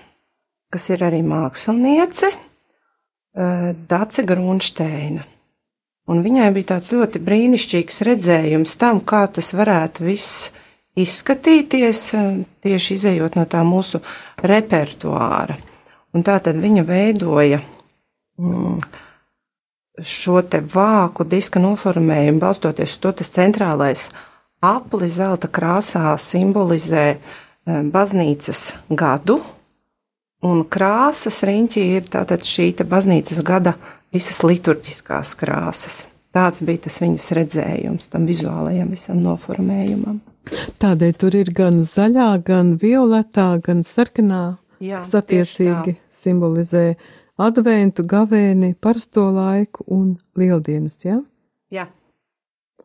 kas 0.73 0.91
ir 0.93 1.05
arī 1.07 1.23
māksliniece, 1.27 2.31
eh, 2.33 3.73
Dace 3.89 4.23
Grunsteina. 4.23 5.25
Un 6.07 6.23
viņai 6.23 6.53
bija 6.55 6.77
tāds 6.77 6.93
ļoti 6.95 7.19
brīnišķīgs 7.19 8.03
redzējums 8.07 8.77
tam, 8.79 9.01
kā 9.01 9.27
tas 9.33 9.53
varētu 9.53 10.05
viss 10.07 10.51
izskatīties, 10.97 12.03
eh, 12.15 12.45
tieši 12.63 12.95
izējot 12.95 13.37
no 13.37 13.47
tā 13.47 13.65
mūsu 13.65 14.01
repertuāra. 14.43 15.57
Un 16.17 16.25
tā 16.25 16.39
tad 16.41 16.57
viņa 16.61 16.85
veidoja 16.89 17.61
mm, 18.41 18.79
šo 20.01 20.41
te 20.49 20.63
vāku 20.65 21.27
diska 21.29 21.61
noformējumu, 21.61 22.41
balstoties 22.41 22.97
uz 22.97 23.03
to, 23.03 23.13
tas 23.21 23.35
centrālais 23.37 24.09
apli 24.65 25.11
zelta 25.13 25.51
krāsā 25.53 26.15
simbolizē 26.17 27.11
Eh, 27.67 27.81
baznīcas 27.83 28.77
gadu, 28.95 29.41
un 30.47 30.61
krāsas 30.71 31.41
riņķī 31.49 31.87
ir 31.97 32.05
tātad 32.07 32.45
šī 32.47 32.69
baznīcas 32.87 33.41
gada 33.43 33.73
visas 34.15 34.39
liturģiskās 34.47 35.33
krāsas. 35.41 35.97
Tāds 36.31 36.63
bija 36.63 36.85
tas 36.85 37.01
viņas 37.03 37.27
redzējums 37.35 38.07
tam 38.13 38.29
vizuālajam 38.31 38.93
visam 38.95 39.19
noformējumam. 39.25 40.21
Tādēļ 40.79 41.19
tur 41.19 41.35
ir 41.41 41.51
gan 41.51 41.83
zaļā, 41.83 42.29
gan 42.47 42.77
violetā, 42.79 43.49
gan 43.67 43.83
sarkanā, 43.83 44.45
Jā, 44.83 45.01
kas 45.03 45.15
attiecīgi 45.21 45.97
simbolizē 46.13 46.87
adventu, 47.41 48.05
gavēni, 48.09 48.75
parasto 48.81 49.29
laiku 49.33 49.85
un 49.93 50.15
lieldienas, 50.37 51.01
ja? 51.05 51.21
Jā. 51.73 51.89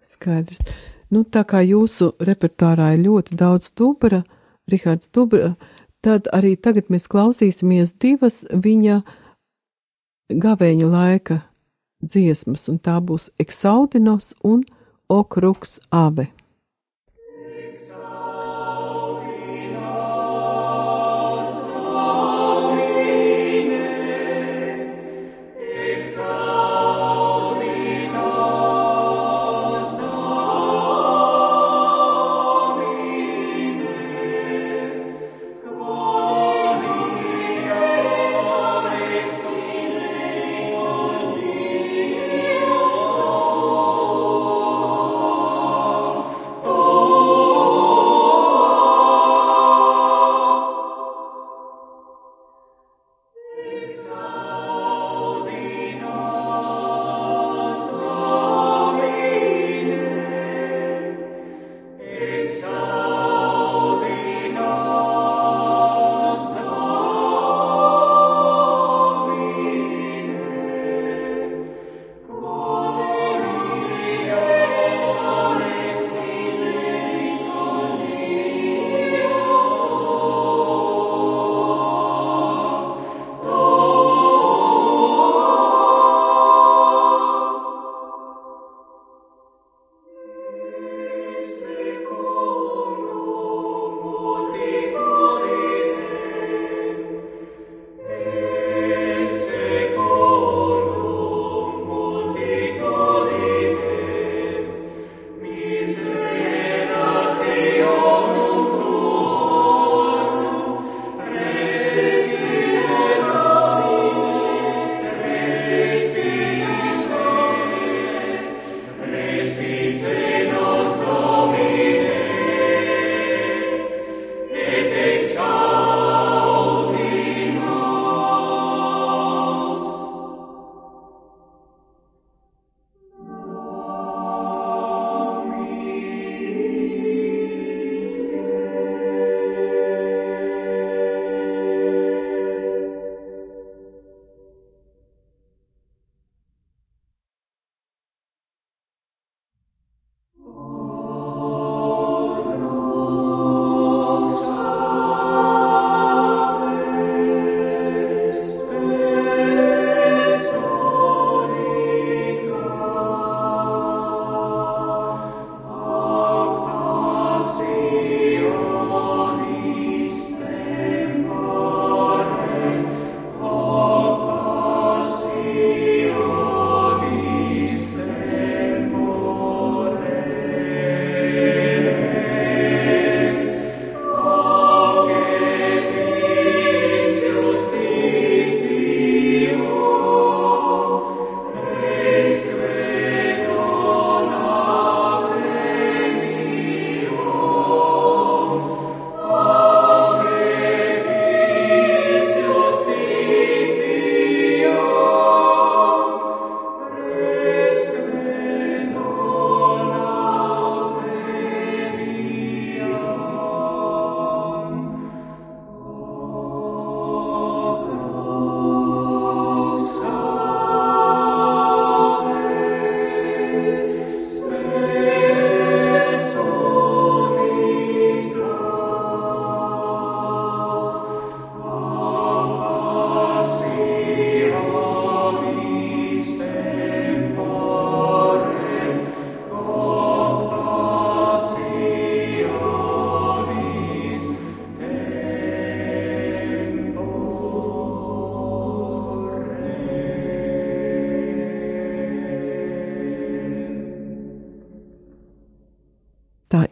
Skaidrs. 0.07 0.63
Nu, 1.11 1.23
tā 1.27 1.43
kā 1.47 1.59
jūsu 1.63 2.13
repertuārā 2.23 2.93
ir 2.95 3.05
ļoti 3.05 3.35
daudz 3.39 3.71
stūpara, 3.73 4.23
Rihards 4.71 5.11
Dubra, 5.11 5.55
tad 6.01 6.29
arī 6.31 6.55
tagad 6.55 6.87
mēs 6.93 7.09
klausīsimies 7.11 7.95
divas 7.99 8.43
viņa 8.51 9.01
gavēņa 10.31 10.87
laika 10.87 11.41
dziesmas, 12.01 12.67
un 12.71 12.79
tā 12.79 12.97
būs 13.03 13.29
Eksaudinos 13.41 14.33
un 14.47 14.63
Okruks 15.11 15.79
Ave. 15.91 16.29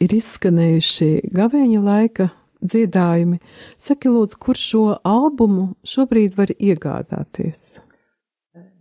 ir 0.09 0.17
izskanējuši 0.17 1.09
gavēņa 1.35 1.81
laika 1.83 2.29
dziedājumi. 2.65 3.39
Saki, 3.79 4.09
lūdzu, 4.09 4.39
kur 4.41 4.57
šo 4.57 4.83
albumu 5.05 5.75
šobrīd 5.87 6.35
var 6.37 6.51
iegādāties? 6.57 7.77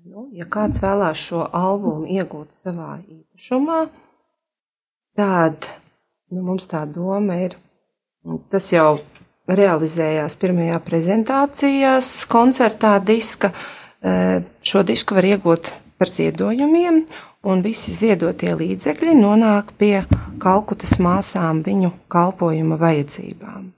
Nu, 0.09 0.29
ja 0.33 0.49
kāds 0.49 0.81
vēlās 0.83 1.21
šo 1.21 1.45
albumu 1.45 2.09
iegūt 2.11 2.57
savā 2.57 2.99
īpašumā, 3.05 3.85
tad 5.19 5.69
nu, 6.33 6.43
mums 6.43 6.67
tā 6.71 6.85
doma 6.89 7.39
ir, 7.45 7.59
tas 8.51 8.73
jau 8.73 8.97
realizējās 9.49 10.37
pirmajā 10.41 10.81
prezentācijās 10.85 12.11
koncertā 12.29 12.97
diska. 13.05 13.53
E, 14.01 14.43
šo 14.65 14.83
disku 14.87 15.17
var 15.17 15.29
iegūt 15.29 15.71
par 15.99 16.11
ziedojumiem, 16.11 17.05
un 17.47 17.63
visi 17.63 17.95
ziedotie 17.95 18.55
līdzekļi 18.59 19.15
nonāk 19.19 19.73
pie 19.79 20.05
Kalkutas 20.39 20.99
māsām 21.03 21.63
viņu 21.67 21.93
kalpojuma 22.13 22.79
vajadzībām. 22.79 23.73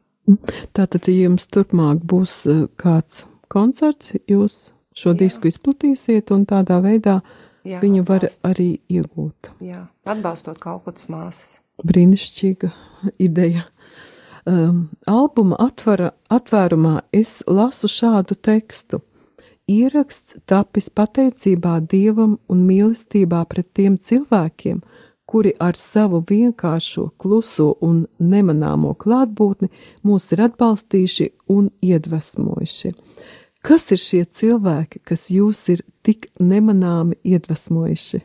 Tātad, 0.77 1.09
ja 1.09 1.27
jums 1.27 1.49
turpmāk 1.51 2.05
būs 2.07 2.35
e, 2.47 2.57
kāds 2.79 3.25
koncerts, 3.51 4.13
jūs 4.31 4.71
šo 4.95 5.15
Jā. 5.15 5.19
disku 5.25 5.51
izplatīsiet, 5.51 6.31
un 6.35 6.45
tādā 6.47 6.79
veidā 6.85 7.21
Jā, 7.67 7.81
viņu 7.83 8.05
var 8.07 8.25
atbalst. 8.25 8.45
arī 8.47 8.69
iegūt. 8.89 9.51
Jā, 9.65 9.87
atbalstot 10.05 10.61
Kalkutas 10.63 11.09
māsas. 11.11 11.61
Brīnišķīga 11.85 12.71
ideja. 13.19 13.65
Um, 14.49 14.89
albuma 15.09 15.59
atvara, 15.61 16.13
atvērumā 16.33 17.01
es 17.13 17.41
lasu 17.49 17.89
šādu 17.93 18.37
tekstu. 18.41 19.03
Ieraksts 19.71 20.41
tapis 20.51 20.89
pateicībā 20.91 21.77
Dievam 21.87 22.39
un 22.51 22.65
mīlestībā 22.67 23.45
pret 23.51 23.69
tiem 23.77 23.99
cilvēkiem, 24.03 24.81
kuri 25.31 25.53
ar 25.63 25.79
savu 25.79 26.25
vienkāršo, 26.27 27.11
kluso 27.21 27.69
un 27.87 28.01
nemanāmo 28.19 28.97
klātbūtni 28.99 29.71
mūs 30.07 30.27
ir 30.35 30.43
atbalstījuši 30.49 31.29
un 31.55 31.71
iedvesmojuši. 31.87 32.93
Kas 33.63 33.87
ir 33.95 34.01
šie 34.03 34.25
cilvēki, 34.25 35.05
kas 35.07 35.29
jūs 35.31 35.63
ir 35.77 35.85
tik 36.03 36.31
nemanāmi 36.41 37.21
iedvesmojuši? 37.23 38.25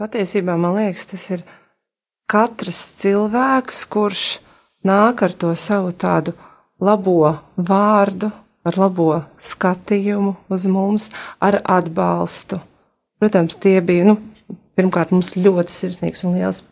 Patiesībā 0.00 0.56
man 0.58 0.78
liekas, 0.80 1.06
tas 1.12 1.30
ir 1.36 1.44
katrs 2.30 2.82
cilvēks, 2.98 3.84
kurš 3.92 4.24
nāk 4.86 5.22
ar 5.26 5.34
to 5.38 5.52
savu 5.54 5.92
tādu 5.92 6.34
labo 6.80 7.36
vārdu, 7.56 8.32
ar 8.66 8.76
labo 8.78 9.12
skatījumu 9.40 10.34
uz 10.52 10.66
mums, 10.70 11.10
ar 11.40 11.60
atbalstu. 11.64 12.60
Protams, 13.20 13.56
tie 13.60 13.80
bija, 13.84 14.12
nu, 14.12 14.18
pirmkārt, 14.76 15.12
mums 15.14 15.34
ļoti 15.36 15.76
sirsnīgs 15.76 16.24
un 16.24 16.36
liels 16.38 16.64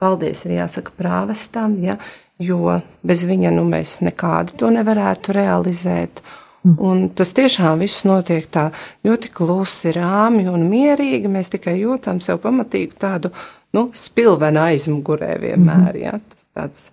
paldies 0.00 0.44
ir 0.46 0.58
jāsaka 0.58 0.94
prāvestam, 0.98 1.76
ja, 1.82 1.98
jo 2.42 2.78
bez 3.06 3.24
viņa, 3.28 3.52
nu, 3.54 3.66
mēs 3.68 4.00
nekādu 4.04 4.58
to 4.60 4.70
nevarētu 4.74 5.36
realizēt. 5.36 6.22
Mm. 6.64 6.76
Un 6.80 7.02
tas 7.16 7.34
tiešām 7.36 7.82
viss 7.84 8.06
notiek 8.08 8.46
tā 8.50 8.70
ļoti 9.04 9.30
klusi, 9.36 9.92
rāmi 9.94 10.46
un 10.50 10.64
mierīgi. 10.70 11.28
Mēs 11.30 11.52
tikai 11.52 11.76
jūtam 11.82 12.22
sev 12.24 12.40
pamatīgu 12.44 12.96
tādu, 13.00 13.30
nu, 13.76 13.90
spilvenu 13.92 14.64
aizmugurē 14.64 15.34
vienmēr, 15.42 15.92
mm. 15.92 16.02
ja, 16.06 16.16
tas 16.32 16.50
tāds 16.56 16.88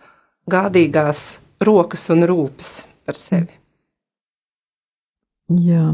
gādīgās 0.51 1.25
rokas 1.63 2.09
un 2.11 2.27
rūpes 2.27 2.75
par 3.07 3.17
sevi. 3.17 3.60
Jā. 5.59 5.87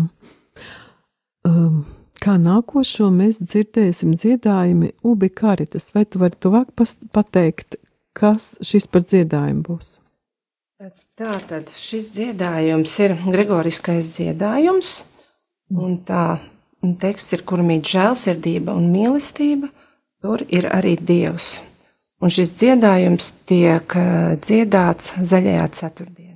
Um, 1.47 1.77
kā 2.21 2.35
nākošo 2.41 3.09
mēs 3.13 3.39
dzirdēsim 3.41 4.13
dziedājumi 4.17 4.91
Ubi 5.07 5.29
Karitas, 5.33 5.89
vai 5.95 6.05
tu 6.05 6.21
vari 6.21 6.37
tuvāk 6.39 6.73
pateikt, 7.15 7.79
kas 8.17 8.55
šis 8.61 8.89
par 8.91 9.07
dziedājumu 9.07 9.63
būs? 9.65 9.95
Tātad 11.17 11.71
šis 11.73 12.11
dziedājums 12.13 12.91
ir 13.01 13.15
gregoriskais 13.25 14.11
dziedājums, 14.13 14.91
un 15.73 15.97
tā 16.05 16.37
teksts 17.01 17.33
ir, 17.33 17.43
kur 17.49 17.63
mīt 17.65 17.89
žēlsirdība 17.89 18.75
un 18.77 18.91
mīlestība, 18.93 19.71
tur 20.21 20.45
ir 20.53 20.69
arī 20.69 20.93
Dievs. 21.01 21.57
Un 22.21 22.33
šis 22.33 22.53
dziedājums 22.57 23.31
tiek 23.49 23.97
eh, 23.97 24.37
dziedāts 24.41 25.17
zaļajā 25.21 25.67
ceturtdienā. 25.79 26.26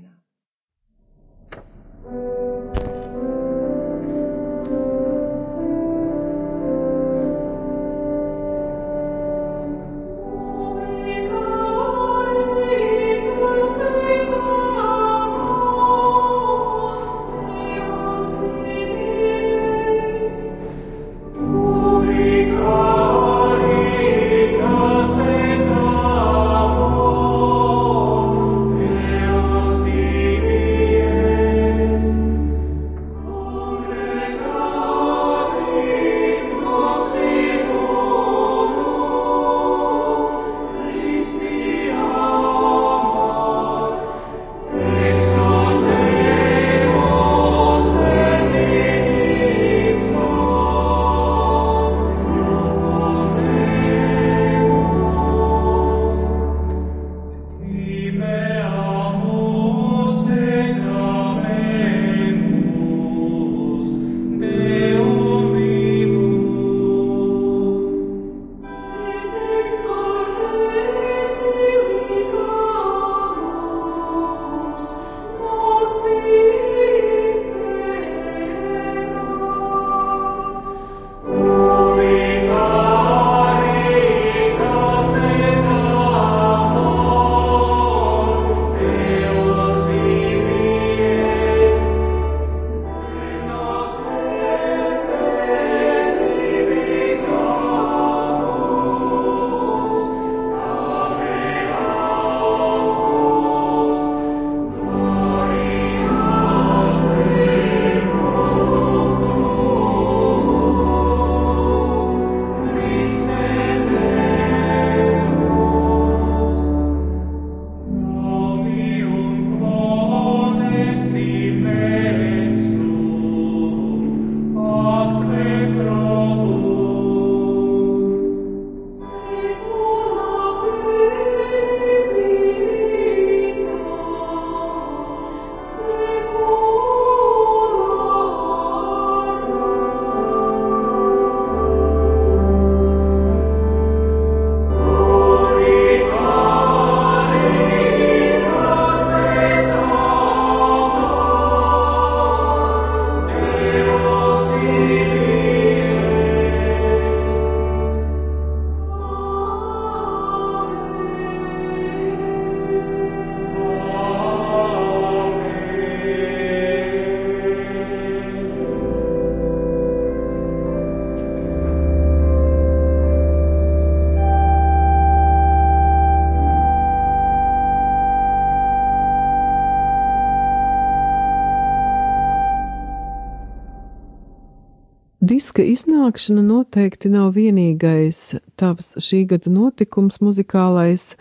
Diska 185.22 185.64
iznākšana 185.64 186.42
noteikti 186.44 187.12
nav 187.14 187.36
vienīgais 187.38 188.34
tavs 188.60 188.96
šī 189.02 189.24
gada 189.30 189.54
notikums 189.54 190.20
muzikālais. 190.24 191.14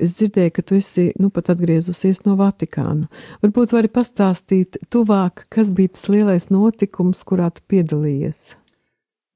Es 0.00 0.14
dzirdēju, 0.16 0.52
ka 0.56 0.62
tu 0.64 0.78
esi 0.78 1.10
nu 1.20 1.28
pat 1.28 1.50
atgriezusies 1.52 2.22
no 2.24 2.38
Vatikāna. 2.38 3.10
Varbūt 3.42 3.74
vari 3.76 3.90
pastāstīt 3.92 4.78
tuvāk, 4.88 5.44
kas 5.52 5.68
bija 5.74 5.92
tas 5.92 6.08
lielais 6.08 6.48
notikums, 6.48 7.20
kurā 7.28 7.50
tu 7.52 7.60
piedalījies? 7.68 8.54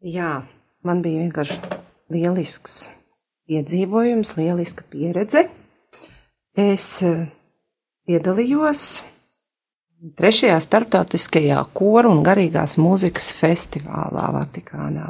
Jā, 0.07 0.46
man 0.86 1.02
bija 1.04 1.26
vienkārši 1.26 1.61
lielisks 2.14 2.86
piedzīvojums, 3.50 4.32
lieliska 4.38 4.86
pieredze. 4.88 5.44
Es 6.57 6.88
eh, 7.04 7.26
piedalījos 8.09 8.86
Trešajā 9.97 10.59
starptautiskajā 10.61 11.62
koru 11.72 12.11
un 12.12 12.18
garīgās 12.24 12.74
mūzikas 12.76 13.30
festivālā 13.32 14.26
Vatikānā. 14.34 15.07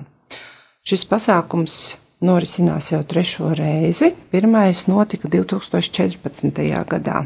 Šis 0.87 1.03
pasākums 1.11 1.97
norisinās 2.23 2.93
jau 2.93 3.01
trešo 3.03 3.51
reizi. 3.59 4.13
Pirmais 4.31 4.85
notika 4.87 5.27
2014. 5.33 6.63
gadā. 6.87 7.25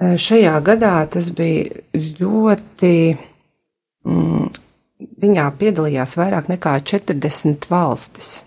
Eh, 0.00 0.16
šajā 0.18 0.56
gadā 0.66 0.96
tas 1.06 1.30
bija 1.30 1.84
ļoti. 1.94 2.90
Mm, 4.10 4.50
viņā 5.22 5.46
piedalījās 5.62 6.16
vairāk 6.18 6.50
nekā 6.50 6.74
40 6.82 7.70
valstis. 7.70 8.42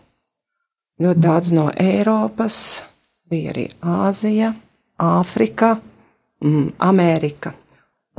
Ļoti 0.99 1.23
daudz 1.23 1.55
no 1.55 1.69
Eiropas, 1.71 2.83
bija 3.31 3.55
arī 3.55 3.69
Āzija, 3.79 4.51
Āfrika, 4.99 5.77
mm, 6.43 6.73
Amerika 6.83 7.55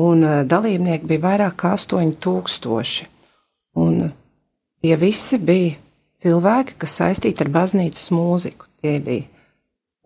un 0.00 0.24
eh, 0.24 0.40
dalībnieki 0.48 1.08
bija 1.08 1.24
vairāk 1.26 1.58
kā 1.60 1.74
8000. 1.76 3.06
Un 3.80 4.08
tie 4.82 4.96
visi 4.98 5.38
bija 5.38 5.76
cilvēki, 6.20 6.76
kas 6.80 6.96
saistīti 7.00 7.44
ar 7.44 7.52
baznīcas 7.54 8.10
mūziku. 8.14 8.68
Tie 8.80 8.98
bija 9.04 9.28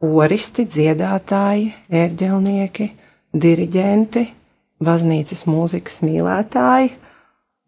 koristi, 0.03 0.66
dziedātāji, 0.68 1.70
ērģelnieki, 1.88 2.90
diriģenti, 3.34 4.24
baznīcas 4.84 5.47
mūzikas 5.49 6.03
mīlētāji, 6.05 6.92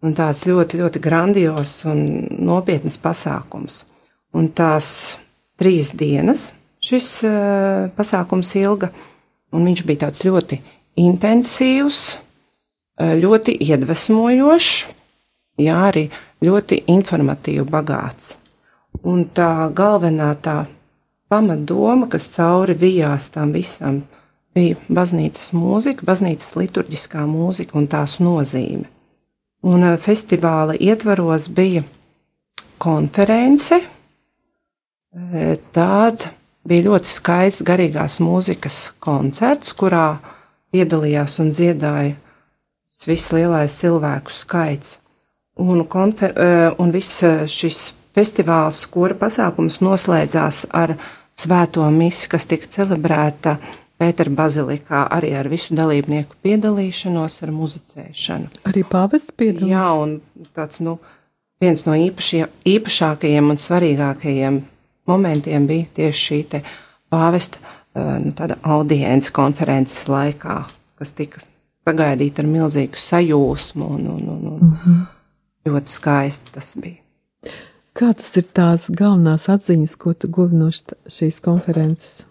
un 0.05 0.15
tāds 0.17 0.45
ļoti, 0.47 0.83
ļoti 0.83 1.03
grandios 1.03 1.79
un 1.89 2.03
nopietns 2.45 2.99
pasākums. 3.03 3.85
Un 4.37 4.51
tās 4.53 4.89
trīs 5.57 5.95
dienas 5.97 6.51
šis 6.85 7.09
uh, 7.25 7.87
pasākums 7.97 8.53
ilga, 8.61 8.91
un 9.57 9.65
viņš 9.67 9.83
bija 9.89 10.05
tāds 10.05 10.27
ļoti 10.27 10.61
intensīvs, 10.97 12.01
eh, 12.99 13.15
ļoti 13.21 13.57
iedvesmojošs, 13.61 14.87
jā, 15.59 15.77
arī 15.91 16.11
ļoti 16.45 16.83
informatīvi 16.87 17.65
bagāts. 17.69 18.37
Un 19.05 19.27
tā 19.27 19.71
galvenā 19.75 20.35
tā 20.41 20.67
pamatdoma, 21.29 22.09
kas 22.09 22.29
cauri 22.35 22.75
vijās 22.75 23.31
tam 23.31 23.53
visam, 23.53 24.03
bija 24.55 24.77
baznīcas 24.89 25.53
mūzika, 25.53 26.07
baznīcas 26.07 26.55
liturģiskā 26.57 27.27
mūzika 27.29 27.77
un 27.77 27.87
tās 27.87 28.19
nozīme. 28.21 28.87
Un 29.67 29.85
eh, 29.85 29.99
festivāla 29.99 30.77
ietvaros 30.81 31.49
bija 31.49 31.85
konference, 32.79 33.81
eh, 33.81 35.57
tāda 35.73 36.33
bija 36.67 36.89
ļoti 36.89 37.13
skaists 37.13 37.65
garīgās 37.67 38.19
mūzikas 38.25 38.79
koncerts, 39.03 39.75
kurā 39.77 40.19
piedalījās 40.75 41.39
un 41.43 41.53
dziedāja 41.55 42.17
viss 43.07 43.33
lielais 43.35 43.77
cilvēku 43.77 44.33
skaits. 44.33 44.99
Un, 45.61 45.85
konfer, 45.89 46.33
eh, 46.37 46.69
un 46.79 46.93
viss 46.93 47.23
eh, 47.25 47.45
šis 47.49 47.95
festivāls, 48.17 48.83
kura 48.93 49.17
pasākums 49.17 49.81
noslēdzās 49.85 50.67
ar 50.77 50.95
svēto 51.37 51.85
misi, 51.93 52.29
kas 52.33 52.49
tika 52.49 52.69
celebrēta 52.79 53.59
Pētera 53.97 54.29
bazilikā, 54.29 55.07
arī 55.09 55.31
ar 55.41 55.49
visu 55.49 55.73
dalībnieku 55.73 56.37
piedalīšanos, 56.45 57.39
ar 57.47 57.53
muzicēšanu. 57.57 58.51
Arī 58.69 58.83
pāvests 58.85 59.33
piedalījās? 59.33 59.71
Jā, 59.73 59.87
un 59.97 60.51
tāds, 60.53 60.83
nu, 60.85 60.99
viens 61.65 61.81
no 61.87 61.95
īpašie, 61.97 62.43
īpašākajiem 62.69 63.49
un 63.55 63.61
svarīgākajiem 63.63 64.59
momentiem 65.09 65.69
bija 65.71 65.89
tieši 65.97 66.27
šī 66.27 66.41
te 66.53 66.61
pāvesta 67.09 67.63
nu, 67.97 68.33
tāda 68.37 68.59
audience 68.63 69.33
konferences 69.33 70.07
laikā, 70.11 70.59
kas 70.99 71.13
tika 71.17 71.41
sagaidīta 71.87 72.43
ar 72.43 72.51
milzīgu 72.51 73.01
sajūsmu 73.01 73.89
un, 73.97 74.07
un, 74.13 74.29
un, 74.29 74.47
un 74.53 74.61
mm 74.61 74.77
-hmm. 74.85 75.03
ļoti 75.69 75.93
skaisti 75.99 76.53
tas 76.53 76.75
bija. 76.77 77.03
Kā 77.97 78.13
tas 78.13 78.37
ir 78.37 78.45
tās 78.53 78.91
galvenās 78.93 79.49
atziņas, 79.49 79.97
ko 79.97 80.13
tu 80.13 80.29
guvi 80.29 80.57
no 80.57 80.69
šīs 81.09 81.41
konferences? 81.41 82.27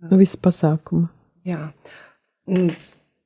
No 0.00 0.18
visas 0.18 0.36
pasākuma. 0.36 1.08
Jā. 1.46 1.68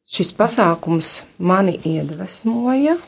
Šis 0.05 0.33
pasākums 0.37 1.23
mani 1.39 1.79
iedvesmoja, 1.89 2.99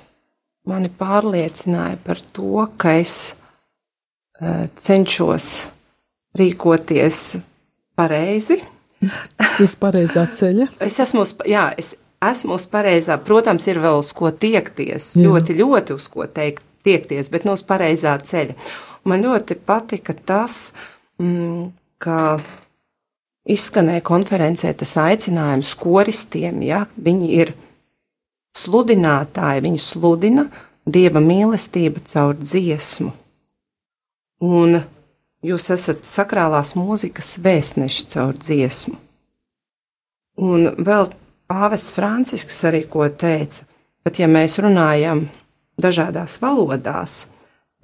mani 0.64 0.88
pārliecināja 0.88 1.96
par 2.04 2.20
to, 2.32 2.66
ka 2.76 2.94
es 3.00 3.34
uh, 4.40 4.68
cenšos 4.76 5.68
rīkoties 6.38 7.36
pareizi. 7.96 8.60
Es 9.44 9.60
esmu 9.60 9.80
pareizā 9.84 10.24
ceļa. 10.34 10.64
es 10.82 10.96
esmu, 11.02 11.22
uz, 11.22 11.34
jā, 11.46 11.68
es 11.78 11.92
esmu 12.24 12.56
uz 12.56 12.64
pareizā. 12.70 13.18
Protams, 13.22 13.66
ir 13.70 13.78
vēl 13.82 14.00
uz 14.00 14.10
ko 14.16 14.30
tiekties, 14.32 15.12
jā. 15.14 15.26
ļoti, 15.28 15.56
ļoti 15.60 15.94
uz 15.94 16.08
ko 16.10 16.26
teikt, 16.26 16.64
tiekties, 16.86 17.30
bet 17.30 17.46
no 17.46 17.54
uz 17.58 17.62
pareizā 17.66 18.16
ceļa. 18.18 18.56
Man 19.08 19.24
ļoti 19.24 19.58
patika 19.66 20.14
tas, 20.16 20.72
mm, 21.20 21.68
ka 22.02 22.18
izskanēja 23.44 24.04
konferencē 24.04 24.72
tas 24.80 24.96
aicinājums 25.00 25.74
koristiem, 25.80 26.62
ja 26.64 26.84
viņi 26.96 27.28
ir 27.36 27.52
sludinātāji, 28.56 29.64
viņi 29.66 29.82
sludina 29.82 30.48
dieva 30.86 31.20
mīlestību 31.24 32.04
caur 32.08 32.36
dziesmu. 32.40 33.12
Un 34.44 34.80
Jūs 35.44 35.68
esat 35.74 36.06
sakrālās 36.08 36.72
mūzikas 36.78 37.34
vēstneši 37.44 38.06
caur 38.14 38.38
dziesmu. 38.40 38.96
Un 40.40 40.70
vēl 40.80 41.10
Pāvests 41.50 41.92
Francisks 41.92 42.62
arī 42.64 42.86
ko 42.88 43.04
teica, 43.12 43.66
pat 44.02 44.18
ja 44.18 44.28
mēs 44.30 44.56
runājam 44.64 45.26
dažādās 45.80 46.38
valodās, 46.40 47.26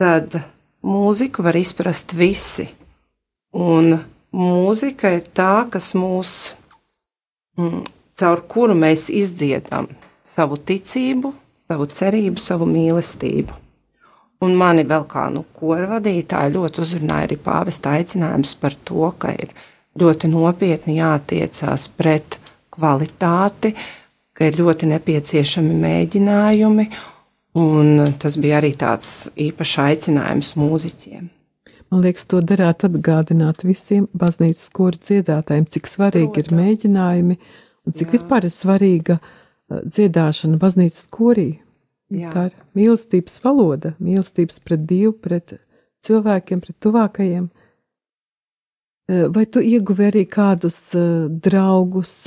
tad 0.01 0.39
mūziku 0.81 1.45
var 1.45 1.59
izprast 1.61 2.15
visi. 2.17 2.71
Un 3.53 3.99
mūzika 4.33 5.13
ir 5.19 5.27
tā, 5.37 5.67
kas 5.71 5.93
mūs, 5.99 6.35
mm, 7.61 7.85
caur 8.17 8.45
kuru 8.49 8.79
mēs 8.79 9.11
izdziedam 9.13 9.91
savu 10.25 10.57
ticību, 10.57 11.35
savu 11.69 11.87
cerību, 11.87 12.41
savu 12.41 12.69
mīlestību. 12.71 13.53
Un 14.41 14.55
mani 14.57 14.87
vēl 14.89 15.05
kā 15.09 15.27
nu, 15.33 15.45
kora 15.53 15.89
vadītāja 15.97 16.53
ļoti 16.55 16.81
uzrunāja 16.81 17.29
arī 17.29 17.37
pāvesta 17.45 17.93
aicinājums 17.99 18.55
par 18.61 18.77
to, 18.89 19.11
ka 19.21 19.35
ir 19.37 19.53
ļoti 20.01 20.31
nopietni 20.33 20.97
jātiecās 20.97 21.89
pret 21.99 22.39
kvalitāti, 22.73 23.75
ka 24.33 24.49
ir 24.49 24.57
ļoti 24.63 24.89
nepieciešami 24.95 25.75
mēģinājumi, 25.83 26.87
un 27.61 28.15
tas 28.23 28.39
bija 28.41 28.63
arī 28.63 28.73
tāds 28.81 29.29
īpašs 29.37 29.77
aicinājums 29.85 30.55
mūziķiem. 30.57 31.29
Man 31.91 32.05
liekas, 32.07 32.25
to 32.31 32.39
darētu 32.47 32.87
atgādināt 32.87 33.65
visiem 33.67 34.07
baznīcas 34.15 34.69
kora 34.73 34.97
dziedātājiem, 34.97 35.67
cik 35.75 35.91
svarīgi 35.91 36.31
Protams. 36.31 36.53
ir 36.53 36.61
mēģinājumi 36.61 37.37
un 37.37 37.97
cik 37.97 38.07
Jā. 38.07 38.13
vispār 38.15 38.47
ir 38.47 38.55
svarīga 38.55 39.17
uh, 39.19 39.81
dziedāšana 39.83 40.61
baznīcas 40.63 41.11
korī. 41.11 41.49
Jā. 42.11 42.31
Tā 42.35 42.49
ir 42.51 42.55
mīlestības 42.75 43.39
valoda, 43.45 43.95
mīlestības 44.03 44.59
pret 44.67 44.87
Dievu, 44.91 45.15
pret 45.23 45.55
cilvēkiem, 46.07 46.63
pret 46.65 46.77
tuvākajiem. 46.83 47.51
Eh, 49.11 49.27
vai 49.31 49.47
tu 49.47 49.63
ieguvi 49.63 50.09
arī 50.11 50.25
kādus 50.27 50.79
uh, 50.99 51.29
draugus 51.31 52.25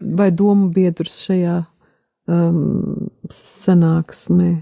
vai 0.00 0.30
domu 0.30 0.70
biedrus 0.72 1.18
šajā 1.26 1.56
um, 2.30 3.08
sanāksmē? 3.30 4.52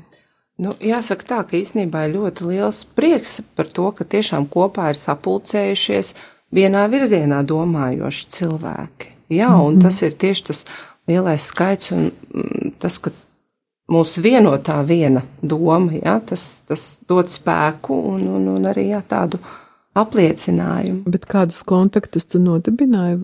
Nu, 0.61 0.75
jāsaka 0.85 1.25
tā, 1.25 1.39
ka 1.49 1.57
īstenībā 1.57 2.05
ir 2.05 2.19
ļoti 2.19 2.49
liels 2.51 2.83
prieks 2.97 3.39
par 3.57 3.71
to, 3.73 3.89
ka 3.97 4.05
tiešām 4.05 4.49
kopā 4.53 4.91
ir 4.93 4.99
sapulcējušies 5.01 6.13
vienā 6.53 6.85
virzienā 6.93 7.41
domājoši 7.49 8.27
cilvēki. 8.37 9.15
Jā, 9.31 9.49
un 9.55 9.75
mm 9.75 9.79
-hmm. 9.79 9.83
tas 9.83 10.03
ir 10.03 10.13
tieši 10.13 10.45
tas 10.45 10.65
lielais 11.09 11.47
skaits 11.47 11.93
un 11.93 12.11
mm, 12.11 12.73
tas, 12.79 12.99
ka 12.99 13.11
mūsu 13.91 14.23
vienotā 14.25 14.79
viena 14.87 15.25
doma, 15.43 15.93
ja, 15.99 16.19
tas, 16.27 16.63
tas 16.69 16.87
dod 17.09 17.31
spēku 17.33 17.97
un, 18.15 18.25
un, 18.39 18.49
un 18.55 18.71
arī 18.71 18.91
jā, 18.93 19.03
tādu 19.07 19.41
apliecinājumu. 19.99 21.05
Bet 21.11 21.27
kādus 21.31 21.63
kontaktus 21.67 22.29
tu 22.31 22.41
nodibināji? 22.43 23.21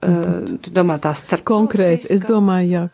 Uh, 0.00 0.56
tu 0.64 0.72
domā 0.72 0.96
tās 1.02 1.26
starp 1.26 1.44
konkrēti, 1.50 2.08
es 2.14 2.24
domāju, 2.24 2.70
jā, 2.72 2.84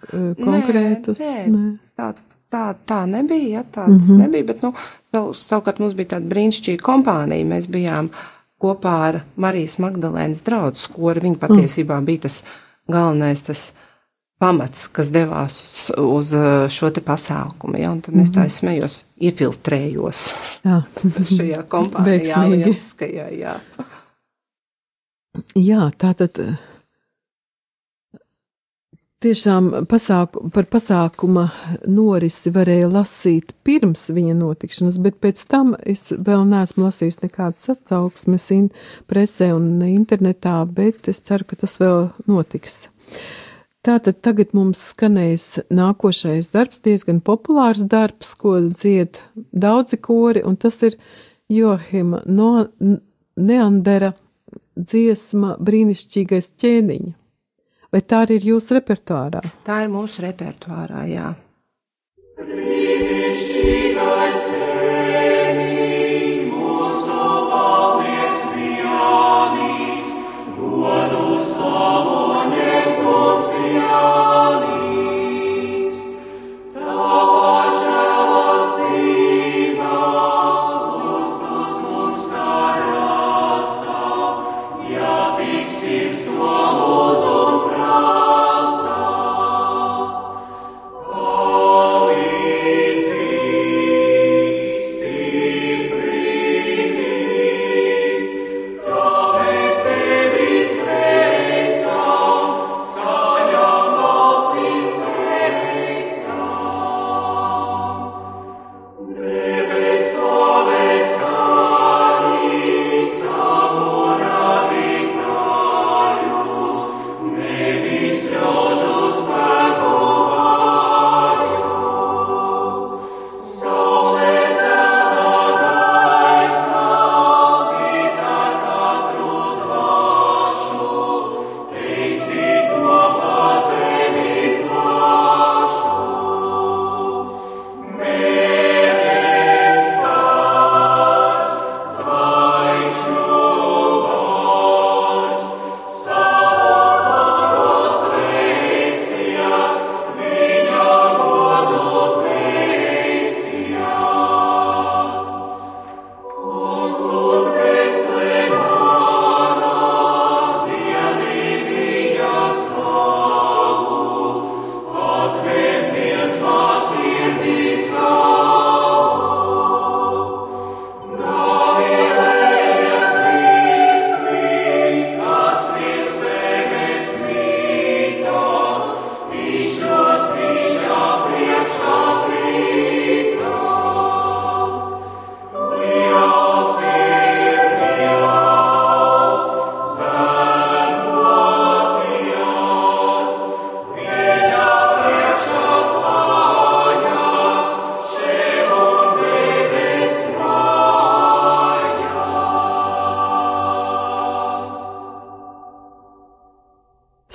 konkrētus. 0.41 1.23
Nē, 1.23 1.35
nē, 1.47 1.59
nē. 1.59 1.75
Tā, 1.97 2.11
tā, 2.53 2.65
tā 2.89 3.03
nebija, 3.11 3.61
ja, 3.61 3.65
tāds 3.65 4.11
mm 4.11 4.17
-hmm. 4.17 4.23
nebija, 4.25 4.45
bet, 4.45 4.63
nu, 4.63 4.73
sav, 5.13 5.31
savukārt 5.35 5.79
mums 5.79 5.95
bija 5.95 6.17
tāda 6.17 6.29
brīnišķīga 6.35 6.83
kompānija. 6.83 7.47
Mēs 7.47 7.71
bijām 7.71 8.11
kopā 8.59 8.95
ar 9.09 9.21
Marijas 9.37 9.79
Magdalēnas 9.79 10.43
draugu 10.45 10.77
skolu. 10.77 11.21
Viņa 11.23 11.39
patiesībā 11.39 12.01
mm. 12.01 12.05
bija 12.05 12.21
tas 12.27 12.45
galvenais, 12.89 13.43
tas 13.43 13.73
pamats, 14.43 14.87
kas 14.93 15.11
devās 15.15 15.59
uz, 15.63 15.91
uz 16.03 16.33
šo 16.73 16.91
te 16.93 17.03
pasākumu, 17.05 17.81
ja, 17.81 17.91
un 17.95 18.03
tad 18.05 18.17
mēs 18.19 18.33
tā 18.35 18.45
mhm. 18.45 18.55
smējos, 18.59 19.01
iefiltrējos 19.29 20.25
jā. 20.67 20.81
šajā 21.37 21.67
kompānijā, 21.73 22.47
lieliskajā, 22.53 23.29
jā. 23.37 23.59
Jā, 25.57 25.91
tā 26.01 26.15
tad 26.17 26.41
Tiešām 29.17 29.71
pasāku, 29.89 30.51
par 30.53 30.67
pasākuma 30.69 31.47
norisi 31.89 32.51
varēja 32.53 32.91
lasīt 32.93 33.55
pirms 33.65 34.11
viņa 34.13 34.35
notikšanas, 34.37 34.99
bet 35.01 35.17
pēc 35.25 35.41
tam 35.49 35.73
es 35.89 36.11
vēl 36.13 36.45
neesmu 36.51 36.85
lasījis 36.85 37.23
nekādas 37.23 37.65
atsauksmes 37.73 38.51
in, 38.53 38.69
presē 39.09 39.49
un 39.57 39.81
internetā, 39.89 40.59
bet 40.69 41.09
es 41.09 41.25
ceru, 41.25 41.49
ka 41.49 41.57
tas 41.65 41.79
vēl 41.81 42.11
notiks. 42.29 42.83
Tātad 43.87 44.17
tagad 44.19 44.51
mums 44.51 44.81
skanēs 44.91 45.61
nākošais 45.71 46.51
darbs, 46.51 46.81
diezgan 46.83 47.21
populārs 47.23 47.85
darbs, 47.87 48.35
ko 48.35 48.59
dzied 48.73 49.21
daudzi 49.55 50.01
kori, 50.03 50.43
un 50.43 50.59
tas 50.59 50.83
ir 50.83 50.99
Johima 51.47 52.19
no 52.27 52.67
Neandera 53.39 54.11
dziesma 54.75 55.55
brīnišķīgais 55.63 56.59
ķēniņa. 56.59 57.15
Vai 57.95 58.03
tā 58.03 58.27
arī 58.27 58.41
ir 58.41 58.49
jūsu 58.51 58.75
repertuārā? 58.81 59.47
Tā 59.63 59.87
ir 59.87 59.95
mūsu 59.95 60.27
repertuārā, 60.27 61.07
jā. 61.07 61.39
Brīnišķīgais 62.43 64.43
ēnī, 65.23 66.51
mūsu 66.51 67.23
valnieks 67.55 68.47
Jānis, 68.83 70.11
godu 70.59 71.39
slavu 71.39 72.17
ņemtu 72.17 72.26
oh 73.79 74.33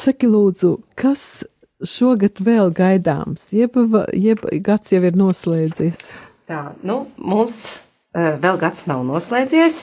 Saki, 0.01 0.25
lūdzu, 0.25 0.79
kas 0.97 1.43
šogad 1.85 2.39
vēl 2.41 2.71
gaidāms, 2.73 3.51
jeb, 3.53 3.75
jeb 4.17 4.47
gads 4.65 4.95
jau 4.95 5.01
ir 5.05 5.17
noslēdzies? 5.19 6.01
Tā, 6.49 6.61
nu, 6.81 7.03
mums 7.21 7.57
uh, 7.69 8.33
vēl 8.41 8.57
gads 8.63 8.87
nav 8.89 9.03
noslēdzies, 9.05 9.77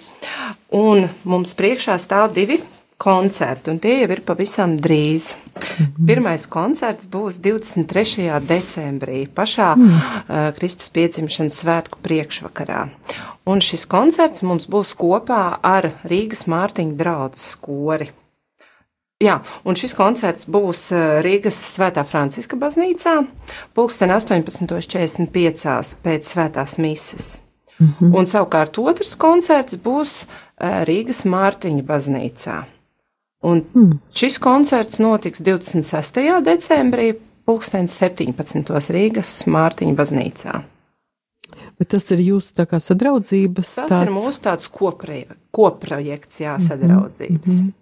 un 0.75 1.07
mums 1.23 1.55
priekšā 1.59 2.01
stāv 2.03 2.35
divi 2.35 2.59
koncerti, 2.99 3.71
un 3.71 3.79
tie 3.79 3.95
jau 4.01 4.11
ir 4.11 4.25
pavisam 4.27 4.75
drīz. 4.75 5.37
Mhm. 5.55 6.07
Pirmais 6.11 6.49
koncerts 6.51 7.07
būs 7.07 7.39
23. 7.45 8.27
decembrī, 8.43 9.23
pašā 9.31 9.71
mm. 9.79 9.95
uh, 9.95 10.49
Kristus 10.59 10.91
piedzimšanas 10.99 11.63
svētku 11.63 12.03
priekšvakarā. 12.03 12.89
Un 13.47 13.63
šis 13.63 13.87
koncerts 13.87 14.43
mums 14.43 14.67
būs 14.67 14.97
kopā 14.99 15.61
ar 15.63 15.93
Rīgas 16.11 16.49
Mārtiņa 16.51 16.99
draudzes 16.99 17.53
skori. 17.55 18.11
Jā, 19.19 19.41
un 19.67 19.75
šis 19.75 19.97
koncerts 19.99 20.47
būs 20.47 20.93
eh, 20.95 21.19
Rīgas 21.27 21.57
Svētā 21.75 22.05
Franciska 22.07 22.55
baznīcā, 22.59 23.17
pulksten 23.75 24.13
18.45 24.15 25.97
pēc 26.05 26.29
svētās 26.35 26.79
mises. 26.79 27.41
Mm 27.81 27.89
-hmm. 27.99 28.15
Un 28.15 28.27
savukārt 28.27 28.79
otrs 28.79 29.17
koncerts 29.19 29.75
būs 29.75 30.23
eh, 30.23 30.85
Rīgas 30.87 31.25
Mārtiņa 31.27 31.83
baznīcā. 31.83 32.63
Un 33.43 33.65
mm. 33.75 33.99
šis 34.15 34.39
koncerts 34.39 34.99
notiks 34.99 35.41
26. 35.41 36.43
decembrī, 36.45 37.15
pulksten 37.45 37.89
17. 37.89 38.93
Rīgas 38.95 39.47
Mārtiņa 39.47 39.95
baznīcā. 39.95 40.63
Bet 41.79 41.89
tas 41.89 42.11
ir 42.11 42.19
jūsu 42.19 42.55
tā 42.55 42.67
kā 42.67 42.79
sadraudzības? 42.83 43.75
Tas 43.75 43.91
tāds... 43.91 44.07
ir 44.07 44.11
mūsu 44.15 44.41
tāds 44.43 44.71
koprojekts, 45.51 46.41
jā, 46.41 46.59
sadraudzības. 46.59 47.53
Mm 47.61 47.67
-hmm. 47.67 47.78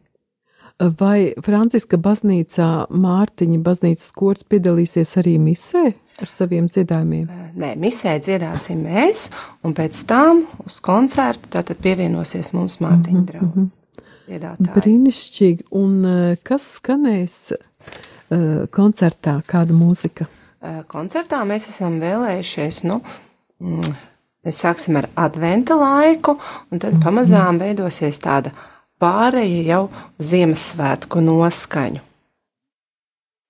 Vai 0.77 1.33
Franciska 1.41 1.97
baznīcā 1.97 2.67
Mārtiņa 2.93 3.61
baznīcas 3.65 4.11
kurs 4.13 4.45
piedalīsies 4.45 5.15
arī 5.23 5.39
misē 5.41 5.87
ar 6.21 6.29
saviem 6.29 6.67
dziedājumiem? 6.69 7.31
Nē, 7.57 7.71
misē 7.81 8.19
dziedāsim 8.21 8.83
mēs, 8.85 9.31
un 9.65 9.73
pēc 9.77 10.03
tam 10.09 10.43
uz 10.67 10.77
koncertu 10.85 11.49
tātad 11.57 11.81
pievienosies 11.81 12.53
mums 12.53 12.77
Mārtiņa 12.85 13.17
mm 13.17 13.25
-hmm. 13.25 13.31
draugs. 13.31 13.73
Dziedātāji. 14.27 14.75
Brīnišķīgi, 14.77 15.67
un 15.71 16.37
kas 16.43 16.69
skanēs 16.77 17.39
uh, 17.55 18.69
koncertā, 18.69 19.41
kāda 19.47 19.73
mūzika? 19.73 20.27
Uh, 20.61 20.85
koncertā 20.85 21.41
mēs 21.47 21.69
esam 21.71 21.97
vēlējušies, 22.03 22.85
nu, 22.85 23.01
mm, 23.61 23.97
mēs 24.45 24.61
sāksim 24.61 24.97
ar 25.01 25.09
adventa 25.15 25.75
laiku, 25.75 26.37
un 26.71 26.79
tad 26.79 27.01
pamazām 27.01 27.59
veidosies 27.59 28.19
tāda 28.21 28.53
pārēja 29.03 29.63
jau 29.67 29.83
Ziemassvētku 30.23 31.23
noskaņu. 31.25 32.03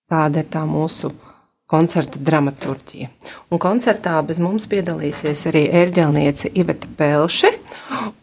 Tāda 0.07 0.43
ir 0.43 0.51
tā 0.51 0.63
mūsu 0.69 1.11
koncerta 1.67 2.21
dramaturģija. 2.23 3.11
Un 3.51 3.61
koncertā 3.63 4.15
bez 4.27 4.39
mums 4.43 4.69
piedalīsies 4.71 5.49
arī 5.51 5.65
ērģelniece 5.83 6.53
Iveta 6.55 6.91
Pelše 6.99 7.51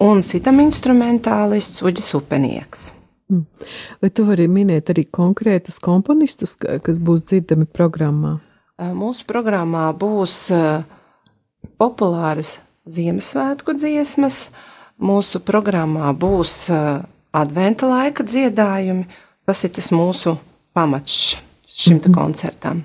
un 0.03 0.23
citam 0.23 0.61
instrumentālists 0.63 1.83
Uģis 1.83 2.13
Upenieks. 2.19 2.91
Mm. 3.31 3.43
Vai 4.03 4.11
tu 4.15 4.25
vari 4.27 4.47
minēt 4.51 4.91
arī 4.93 5.05
konkrētus 5.11 5.79
komponistus, 5.83 6.55
kas 6.55 6.99
būs 7.03 7.27
dzirdami 7.27 7.67
programmā? 7.67 8.37
Mūsu 8.79 9.27
programmā 9.27 9.89
būs 9.95 10.47
populāras 11.79 12.57
Ziemassvētku 12.83 13.75
dziesmas, 13.79 14.49
mūsu 14.99 15.39
programmā 15.43 16.09
būs 16.19 16.55
adventa 17.33 17.89
laika 17.89 18.23
dziedājumi. 18.23 19.05
Tas 19.45 19.63
ir 19.65 19.73
tas 19.75 19.91
mūsu 19.91 20.37
pamats 20.73 21.35
šim 21.67 21.97
mm 21.97 21.99
-hmm. 21.99 22.13
koncertam. 22.13 22.83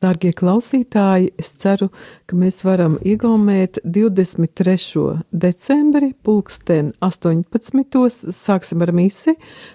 Dārgie 0.00 0.30
klausītāji, 0.32 1.34
es 1.38 1.50
ceru, 1.60 1.90
ka 2.26 2.36
mēs 2.36 2.62
varam 2.64 2.94
iegaumēt 3.04 3.82
23. 3.84 5.20
decembri, 5.30 6.14
pulksten 6.22 6.92
18. 7.00 8.32
sāksim 8.32 8.82
ar 8.82 8.92
misi 8.96 9.34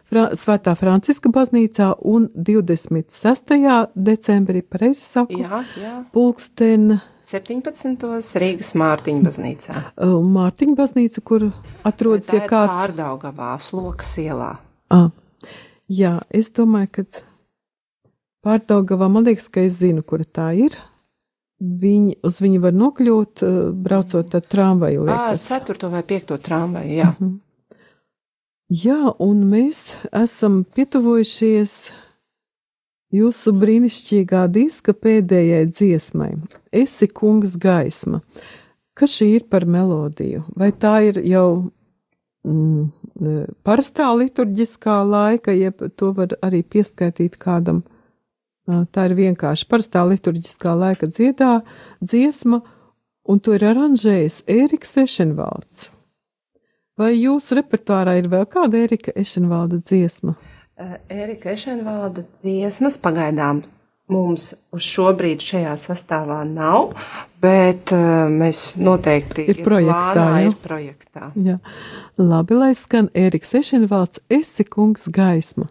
Fra 0.10 0.30
Svētā 0.34 0.76
Franciska 0.76 1.30
baznīcā 1.30 1.92
un 2.02 2.30
26. 2.34 3.54
decembrī, 3.96 4.62
pareizi 4.62 5.02
saku, 5.02 5.38
jā, 5.42 5.64
jā. 5.82 5.94
pulksten 6.14 7.00
17. 7.26 8.06
Rīgas 8.42 8.74
Mārtiņa 8.78 9.26
baznīcā. 9.26 9.84
Mārtiņa 10.38 10.76
baznīca, 10.78 11.24
kur 11.26 11.48
atrodas, 11.88 12.30
ja 12.34 12.44
kāds. 12.46 12.76
Pārdaugavā, 12.84 13.56
slokas 13.64 14.12
ielā. 14.22 14.52
Ah, 14.94 15.10
jā, 15.90 16.20
es 16.30 16.52
domāju, 16.54 16.92
ka 17.00 17.24
Pārdaugavā 18.46 19.08
man 19.10 19.26
liekas, 19.26 19.48
ka 19.50 19.64
es 19.66 19.80
zinu, 19.82 20.04
kur 20.06 20.22
tā 20.22 20.52
ir. 20.54 20.78
Viņi, 21.58 22.20
uz 22.28 22.38
viņu 22.44 22.62
var 22.62 22.76
nokļūt, 22.78 23.42
braucot 23.88 24.38
ar 24.38 24.46
tramvaju. 24.46 25.08
Ar 25.10 25.40
ceturto 25.42 25.90
vai 25.90 26.04
piekto 26.06 26.38
tramvaju, 26.38 26.94
jā. 26.94 27.10
Uh 27.10 27.26
-huh. 27.26 27.34
Jā, 28.70 29.16
un 29.20 29.44
mēs 29.46 29.94
esam 30.12 30.64
pietuvojušies 30.64 31.92
jūsu 33.14 33.54
brīnišķīgā 33.60 34.46
diska 34.54 34.96
pēdējai 34.98 35.66
dziesmai. 35.70 36.32
Esi 36.74 37.08
kungs 37.08 37.58
gaisma. 37.62 38.22
Kas 38.96 39.18
šī 39.20 39.32
ir 39.40 39.48
par 39.52 39.66
melodiju? 39.68 40.46
Vai 40.56 40.72
tā 40.72 40.98
ir 41.10 41.20
jau 41.28 41.48
mm, 42.48 42.86
parastā 43.68 44.08
liturģiskā 44.16 45.02
laika, 45.04 45.52
jeb 45.52 45.84
to 46.00 46.14
var 46.16 46.38
arī 46.46 46.64
pieskaitīt 46.64 47.36
kādam? 47.42 47.84
Tā 48.66 49.10
ir 49.10 49.18
vienkārši 49.20 49.68
parastā 49.70 50.02
liturģiskā 50.10 50.72
laika 50.74 51.10
dziedā, 51.12 51.60
dziesma, 52.02 52.64
un 53.30 53.42
to 53.44 53.54
ir 53.54 53.68
aranžējis 53.68 54.42
Ēriks 54.50 54.96
Ešenvalds. 55.04 55.90
Vai 56.96 57.12
jūsu 57.18 57.58
repertuārā 57.60 58.16
ir 58.22 58.30
vēl 58.32 58.46
kāda 58.48 58.80
Ērika 58.86 59.12
Ešenvalda 59.20 59.82
dziesma? 59.84 60.38
Ērika 60.76 61.54
Ešenvalda 61.56 62.26
dziesmas 62.36 62.98
pagaidām 63.00 63.62
mums 64.12 64.50
uz 64.76 64.84
šo 64.84 65.14
brīdi 65.16 65.46
šajā 65.48 65.76
sastāvā 65.80 66.42
nav, 66.50 66.92
bet 67.42 67.94
uh, 67.96 68.26
mēs 68.28 68.76
noteikti 68.76 69.48
ir 69.54 69.62
projektā. 69.64 70.02
Ir, 70.12 70.20
plānā, 70.20 70.42
ir 70.50 70.58
projektā. 70.66 71.30
Jā. 71.48 71.56
Labi, 72.20 72.60
lai 72.60 72.74
skan 72.76 73.08
Ēriks 73.16 73.56
Ešenvalds, 73.62 74.20
esi 74.28 74.68
kungs 74.68 75.08
gaisma. 75.16 75.70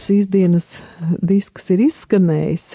Šīs 0.00 0.30
dienas 0.32 0.70
disks 1.20 1.70
ir 1.74 1.82
izskanējis. 1.86 2.66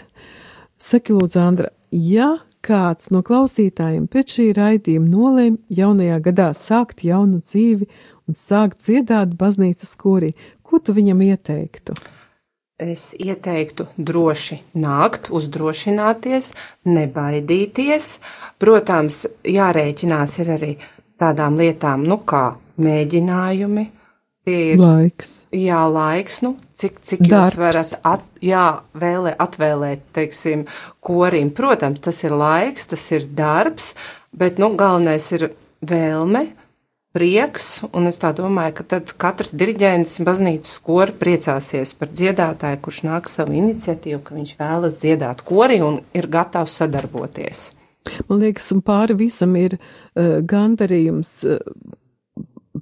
Saki, 0.82 1.14
Lūdzu, 1.14 1.40
Andra, 1.42 1.70
ja 1.90 2.38
kāds 2.66 3.10
no 3.14 3.22
klausītājiem 3.26 4.08
pēc 4.12 4.38
šī 4.38 4.48
raidījuma 4.58 5.10
nolēma 5.10 5.76
jaunajā 5.82 6.18
gadā 6.28 6.50
sākt 6.58 7.04
jaunu 7.06 7.42
dzīvi 7.42 7.88
un 8.30 8.38
sākt 8.38 8.82
dziedāt 8.86 9.36
baznīcas 9.40 9.94
korī, 10.00 10.34
ko 10.62 10.80
tu 10.80 10.96
viņam 10.98 11.22
ieteiktu? 11.26 11.98
Es 12.82 13.12
ieteiktu 13.14 13.86
droši 13.98 14.58
nākt, 14.82 15.30
uzdrošināties, 15.30 16.54
nebaidīties. 16.90 18.08
Protams, 18.62 19.26
jārēķinās 19.46 20.38
ir 20.42 20.54
arī 20.56 20.72
tādām 21.22 21.60
lietām, 21.62 22.08
nu 22.10 22.18
kā 22.26 22.56
mēģinājumi. 22.82 23.86
Tie 24.48 24.74
ir 24.74 24.80
Laiks. 24.82 25.34
Jā, 25.54 25.84
laiks, 25.86 26.40
nu, 26.42 26.56
cik, 26.74 26.98
cik 27.06 27.28
Darbs. 27.28 27.54
jūs 27.54 27.60
varat 27.62 27.92
at, 28.02 28.24
jā, 28.42 28.66
vēlē, 28.98 29.36
atvēlēt, 29.38 30.08
teiksim, 30.18 30.64
korim. 31.04 31.52
Protams, 31.54 32.02
tas 32.02 32.24
ir 32.26 32.34
laiks, 32.34 32.90
tas 32.90 33.04
ir 33.14 33.28
darbs, 33.38 33.94
bet, 34.34 34.58
nu, 34.58 34.72
galvenais 34.80 35.28
ir 35.38 35.52
vēlme, 35.86 36.48
prieks, 37.14 37.84
un 37.92 38.08
es 38.10 38.18
tā 38.22 38.32
domāju, 38.36 38.80
ka 38.80 38.88
tad 38.96 39.14
katrs 39.20 39.52
diriģents 39.58 40.18
baznīcas 40.26 40.80
kori 40.86 41.14
priecāsies 41.22 41.94
par 42.00 42.10
dziedātāju, 42.10 42.82
kurš 42.82 43.04
nāk 43.08 43.30
savu 43.30 43.56
iniciatīvu, 43.60 44.24
ka 44.26 44.38
viņš 44.38 44.56
vēlas 44.60 45.00
dziedāt 45.04 45.44
kori 45.46 45.82
un 45.84 46.00
ir 46.18 46.30
gatavs 46.32 46.80
sadarboties. 46.82 47.72
Man 48.26 48.42
liekas, 48.42 48.72
un 48.74 48.82
pāri 48.82 49.14
visam 49.20 49.54
ir 49.60 49.78
uh, 49.78 50.40
gandarījums 50.42 51.36
uh, 51.46 51.60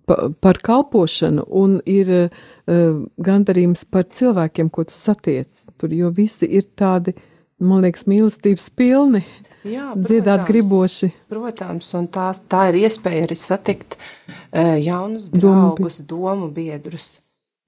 pa, 0.05 0.29
par 0.41 0.59
kalpošanu 0.63 1.45
un 1.61 1.79
ir 1.89 2.09
uh, 2.13 3.03
gandarījums 3.17 3.85
par 3.89 4.07
cilvēkiem, 4.13 4.69
ko 4.69 4.85
tu 4.87 4.95
satiec. 4.95 5.63
Tur 5.79 5.93
jo 5.95 6.11
visi 6.15 6.49
ir 6.49 6.67
tādi, 6.79 7.15
man 7.59 7.83
liekas, 7.85 8.07
mīlestības 8.09 8.69
pilni, 8.77 9.23
Jā, 9.67 9.91
dziedāt 9.95 10.45
protams. 10.45 10.49
griboši. 10.49 11.09
Protams, 11.31 11.93
un 11.99 12.07
tā, 12.13 12.29
tā 12.51 12.69
ir 12.71 12.83
iespēja 12.85 13.25
arī 13.27 13.39
satikt 13.39 13.97
uh, 13.97 14.77
jaunus 14.79 15.29
Domu 15.33 15.41
draugus, 15.41 15.99
domu 16.07 16.51
biedrus. 16.53 17.17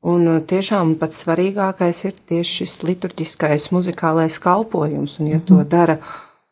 Un 0.01 0.25
uh, 0.27 0.39
tiešām 0.41 0.95
pats 1.01 1.25
svarīgākais 1.25 2.05
ir 2.07 2.15
tieši 2.31 2.61
šis 2.61 2.79
liturģiskais 2.87 3.69
muzikālais 3.75 4.39
kalpojums, 4.41 5.19
un 5.21 5.33
ja 5.33 5.41
to 5.45 5.59
dara 5.67 5.99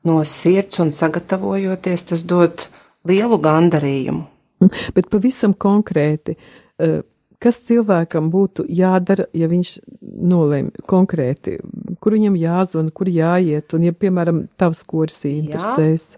no 0.05 0.20
sirds 0.24 0.80
un 0.84 0.91
sagatavojoties, 0.95 2.05
tas 2.11 2.26
dod 2.28 2.67
lielu 3.07 3.39
gandarījumu. 3.41 4.28
Bet 4.95 5.10
pavisam 5.12 5.55
konkrēti, 5.57 6.36
uh, 6.36 6.99
kas 7.39 7.62
cilvēkam 7.68 8.30
būtu 8.34 8.66
jādara, 8.68 9.28
ja 9.36 9.49
viņš 9.51 9.76
nolēma 10.01 10.86
konkrēti, 10.89 11.57
kur 12.03 12.16
viņam 12.18 12.39
jāzvana, 12.39 12.93
kur 12.95 13.12
jāiet, 13.12 13.76
un 13.76 13.88
ja, 13.88 13.95
piemēram, 13.95 14.47
tavs 14.60 14.84
kurs 14.88 15.24
interesēs. 15.30 16.14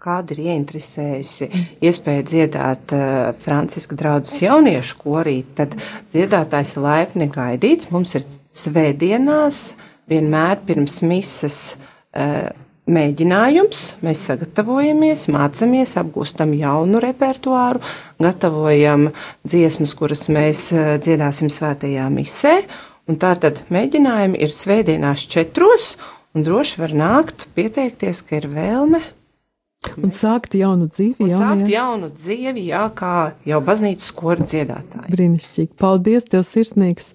Kāda 0.00 0.32
ir 0.32 0.38
ieinteresējusi 0.46 1.50
iespēja 1.84 2.22
dziedāt 2.24 2.94
uh, 2.96 3.32
Franciska 3.44 3.96
draudzes 3.98 4.40
jauniešu 4.40 4.96
korī, 5.02 5.42
tad 5.58 5.76
dziedātājs 6.14 6.78
laipni 6.80 7.28
gaidīts. 7.32 7.90
Mums 7.92 8.14
ir 8.16 8.24
svētdienās 8.48 9.74
vienmēr 10.08 10.62
pirms 10.64 11.02
misas 11.04 11.58
uh, 11.76 12.48
mēģinājums. 12.90 13.84
Mēs 14.06 14.24
sagatavojamies, 14.28 15.26
mācāmies, 15.34 15.96
apgūstam 16.00 16.54
jaunu 16.56 17.00
repertuāru, 17.02 17.82
gatavojam 18.22 19.10
dziesmas, 19.46 19.96
kuras 19.98 20.26
mēs 20.32 20.68
uh, 20.76 20.94
dziedāsim 21.02 21.50
svētajā 21.52 22.06
misē. 22.14 22.60
Un 23.06 23.18
tā 23.22 23.34
tad 23.38 23.62
mēģinājumi 23.70 24.40
ir 24.42 24.54
svētdienās 24.54 25.26
četros, 25.30 25.92
un 26.34 26.46
droši 26.46 26.80
var 26.82 26.96
nākt, 26.96 27.46
pieteikties, 27.54 28.24
ka 28.26 28.40
ir 28.40 28.50
vēlme 28.50 29.02
Un 30.02 30.10
sākt 30.10 30.56
jaunu 30.58 30.88
dzīvi, 30.90 31.22
Un 31.22 31.30
sākt 31.30 31.62
jaunajā. 31.62 31.72
jaunu 31.76 32.08
dzīvi, 32.10 32.64
jā, 32.72 32.82
kā 32.96 33.12
jau 33.46 33.60
baznīcas 33.64 34.08
skolu 34.10 34.46
dziedātāji. 34.46 35.12
Brīnišķīgi. 35.14 35.70
Paldies 35.78 36.26
tev 36.32 36.42
sirsnīgs 36.48 37.12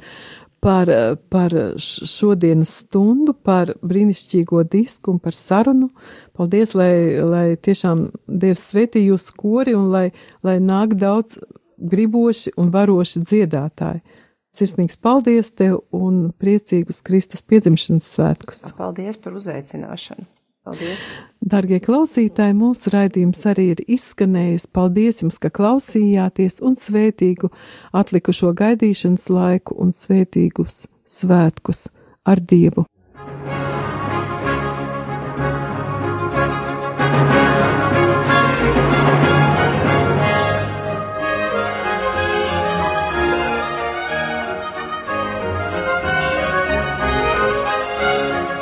par, 0.62 0.90
par 1.34 1.54
š- 1.76 2.08
šodienas 2.10 2.72
stundu, 2.84 3.34
par 3.34 3.74
brīnišķīgo 3.82 4.64
disku 4.72 5.16
un 5.16 5.20
par 5.20 5.36
sarunu. 5.38 5.90
Paldies, 6.38 6.76
lai, 6.78 6.94
lai 7.26 7.46
tiešām 7.58 8.08
Dievs 8.28 8.68
svētī 8.72 9.04
jūs 9.08 9.30
kori 9.36 9.74
un 9.78 9.90
lai, 9.94 10.08
lai 10.46 10.60
nāk 10.62 10.96
daudz 11.02 11.40
griboši 11.82 12.54
un 12.62 12.70
varoši 12.74 13.24
dziedātāji. 13.26 14.04
Sirsnīgs 14.52 14.98
paldies 15.00 15.54
tev 15.56 15.80
un 15.96 16.34
priecīgus 16.36 17.00
Kristus 17.08 17.42
piedzimšanas 17.48 18.10
svētkus. 18.18 18.66
Paldies 18.78 19.18
par 19.18 19.38
uzaicināšanu. 19.40 20.28
Paldies! 20.62 21.08
Darbie 21.42 21.80
klausītāji, 21.82 22.54
mūsu 22.54 22.92
raidījums 22.94 23.42
arī 23.50 23.72
ir 23.74 23.80
izskanējis. 23.90 24.68
Paldies 24.70 25.24
jums, 25.24 25.40
ka 25.42 25.50
klausījāties 25.50 26.60
un 26.62 26.78
svētīgu 26.78 27.50
atlikušo 27.98 28.54
gaidīšanas 28.62 29.26
laiku 29.34 29.80
un 29.82 29.90
svētīgus 29.98 30.86
svētkus 31.18 31.88
ar 32.30 32.46
Dievu. 32.46 32.86